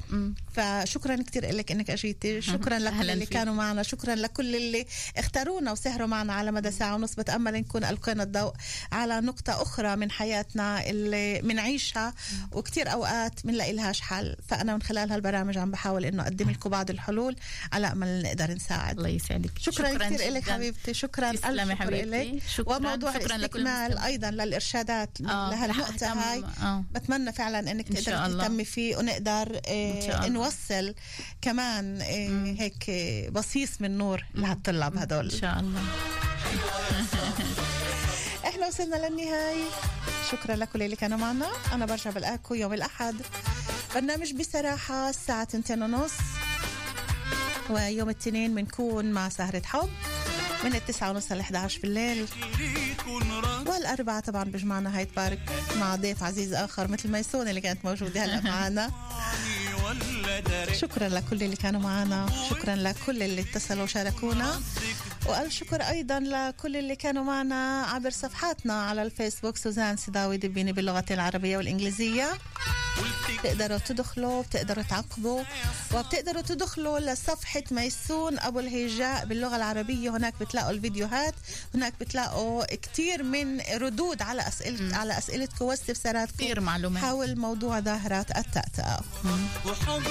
فشكرا 0.54 1.15
كثير 1.15 1.56
لك 1.56 1.72
إنك 1.72 1.89
أجيتي. 1.89 2.41
شكرا 2.41 2.80
لكل 2.80 3.10
اللي 3.10 3.26
فيك. 3.26 3.34
كانوا 3.34 3.54
معنا. 3.54 3.84
شكرا 3.84 4.15
لكل 4.15 4.56
اللي 4.56 4.86
اختارونا 5.17 5.72
وسهروا 5.72 6.08
معنا 6.08 6.34
على 6.34 6.52
مدى 6.52 6.72
ساعة 6.72 6.96
ونص. 6.96 7.13
بتأمل 7.15 7.54
نكون 7.54 7.84
ألقينا 7.84 8.24
الضوء 8.24 8.54
على 8.91 9.22
نقطة 9.22 9.62
أخرى 9.62 9.96
من 9.96 10.12
حياتنا 10.12 10.89
اللي 10.89 11.41
بنعيشها 11.41 12.13
وكثير 12.52 12.91
أوقات 12.91 13.46
بنلاقي 13.46 13.74
لهاش 13.74 14.02
حل. 14.02 14.36
فأنا 14.48 14.74
من 14.74 14.82
خلال 14.82 15.12
هالبرامج 15.12 15.58
عم 15.58 15.72
بحاول 15.72 16.06
إنه 16.06 16.24
أقدم 16.24 16.50
لكم 16.50 16.70
بعض 16.70 16.89
الحلول. 16.89 17.36
على 17.73 17.91
أمل 17.91 18.23
نقدر 18.23 18.52
نساعد. 18.52 18.97
الله 18.97 19.10
يسعدك. 19.10 19.52
شكرا, 19.60 19.93
شكرا 19.93 20.10
كثير. 20.10 20.32
لك 20.34 20.50
حبيبتي. 20.50 20.93
شكرا. 20.93 21.32
تسلمي 21.32 21.76
حبيبتي. 21.76 22.39
شكراً. 22.56 22.76
وموضوع 22.78 23.13
شكراً 23.13 23.36
الاستكمال. 23.36 23.97
أيضا 23.97 24.32
للإرشادات. 24.32 25.10
آه، 25.21 25.50
لهالنقطه 25.52 26.08
هاي. 26.08 26.43
آه. 26.62 26.84
بتمنى 26.91 27.32
فعلا 27.34 27.71
إنك 27.71 27.89
إن 27.89 27.95
تقدر 27.95 28.26
الله. 28.26 28.43
تهتمي 28.43 28.65
فيه 28.65 28.97
ونقدر 28.97 29.62
إن 29.67 30.02
الله. 30.02 30.28
نوصل 30.28 30.93
كمان 31.41 32.02
آه 32.02 32.56
هيك 32.62 32.89
آه، 32.89 33.30
بصيص 33.30 33.82
من 33.82 33.97
نور 33.97 34.26
لهالطلاب 34.36 34.97
هدول. 34.97 35.32
إن 35.32 35.39
شاء 35.39 35.60
الله. 35.60 35.82
إحنا 38.47 38.67
وصلنا 38.67 38.95
للنهاية. 39.08 39.63
شكرا 40.32 40.56
لكل 40.56 40.84
اللي 40.84 40.95
كانوا 40.95 41.17
معنا. 41.17 41.47
أنا 41.73 41.86
برجع 41.86 42.12
بلاقيكم 42.12 42.56
يوم 42.56 42.73
الأحد. 42.73 43.15
برنامج 43.95 44.34
بصراحة 44.34 45.10
الساعة 45.10 45.47
2 45.54 45.84
ونص. 45.84 46.12
ويوم 47.69 48.10
الاثنين 48.10 48.56
بنكون 48.56 49.12
مع 49.12 49.30
سهرة 49.30 49.62
حب 49.65 49.89
من 50.63 50.75
التسعة 50.75 51.10
ونص 51.10 51.32
ل 51.32 51.39
11 51.39 51.82
بالليل 51.82 52.25
والأربعة 53.65 54.19
طبعا 54.19 54.43
بجمعنا 54.43 54.97
هاي 54.97 55.08
بارك 55.15 55.39
مع 55.80 55.95
ضيف 55.95 56.23
عزيز 56.23 56.53
آخر 56.53 56.88
مثل 56.88 57.12
ميسون 57.12 57.47
اللي 57.47 57.62
كانت 57.62 57.86
موجودة 57.86 58.25
هلأ 58.25 58.41
معنا 58.51 58.91
شكرا 60.73 61.10
لكل 61.10 61.43
اللي 61.43 61.56
كانوا 61.56 61.82
معنا 61.82 62.25
شكرا 62.49 62.75
لكل 62.75 63.23
اللي 63.23 63.41
اتصلوا 63.41 63.84
وشاركونا. 63.84 64.62
وألف 65.25 65.53
شكر 65.53 65.82
أيضا 65.82 66.19
لكل 66.19 66.77
اللي 66.77 66.95
كانوا 66.95 67.23
معنا 67.23 67.84
عبر 67.84 68.10
صفحاتنا 68.10 68.84
على 68.84 69.03
الفيسبوك 69.03 69.58
سوزان 69.58 69.97
سداوي 69.97 70.38
دبيني 70.38 70.71
باللغة 70.73 71.06
العربية 71.12 71.58
والإنجليزية. 71.58 72.30
بتقدروا 73.39 73.78
تدخلوا 73.78 74.43
بتقدروا 74.43 74.84
تعقبوا 74.84 75.43
وبتقدروا 75.93 76.41
تدخلوا 76.41 77.00
لصفحة 77.00 77.63
ميسون 77.71 78.39
أبو 78.39 78.60
الهيجاء 78.60 79.26
باللغة 79.26 79.56
العربية. 79.56 80.10
هناك 80.10 80.34
بتلاقوا 80.41 80.71
الفيديوهات 80.71 81.36
هناك 81.76 81.93
بتلاقوا 82.00 82.76
كتير 82.76 83.23
من 83.23 83.62
ردود 83.62 84.21
على 84.21 84.47
أسئلة 84.47 84.97
على 84.97 85.17
أسئلتكم 85.17 85.65
واستفساراتكم. 85.65 86.36
كثير 86.38 86.60
معلومات. 86.60 87.04
حول 87.04 87.39
موضوع 87.39 87.80
ظاهرات 87.80 88.38
التأتأة 88.38 89.00
وحبك 89.65 90.08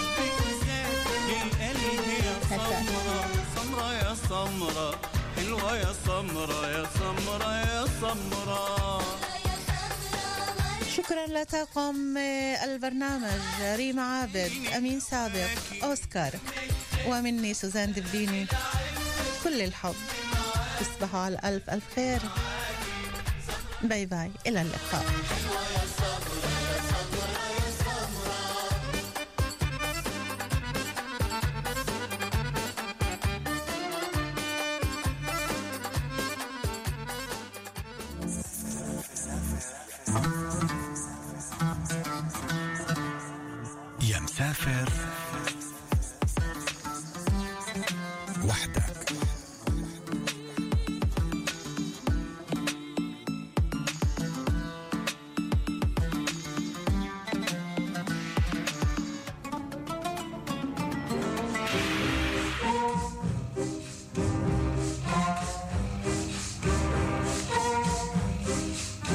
زاد 0.67 1.07
للقلب 1.29 2.07
يا 2.25 2.35
سمرة 2.49 3.27
سمرة 3.57 3.95
يا 3.95 4.17
سمرة 4.29 5.01
حلوة 5.37 5.77
يا 5.77 5.95
سمرة 6.07 6.69
يا 6.69 6.87
سمرة 6.99 7.57
يا 7.57 7.87
سمرة. 8.01 8.76
شكرا 11.07 11.27
لطاقم 11.27 12.17
البرنامج 12.65 13.41
ريما 13.63 14.03
عابد 14.03 14.53
أمين 14.77 15.01
سابق 15.01 15.49
أوسكار. 15.83 16.33
ومني 17.07 17.55
سوزان 17.55 17.93
دبيني 17.93 18.47
كل 19.45 19.63
الحب. 19.63 19.95
تصبحوا 20.81 21.21
على 21.21 21.41
ألف 21.45 21.71
ألف 21.71 21.85
خير. 21.97 22.21
باي 23.83 24.07
باي. 24.07 24.31
إلى 24.47 24.63
اللقاء. 24.63 25.05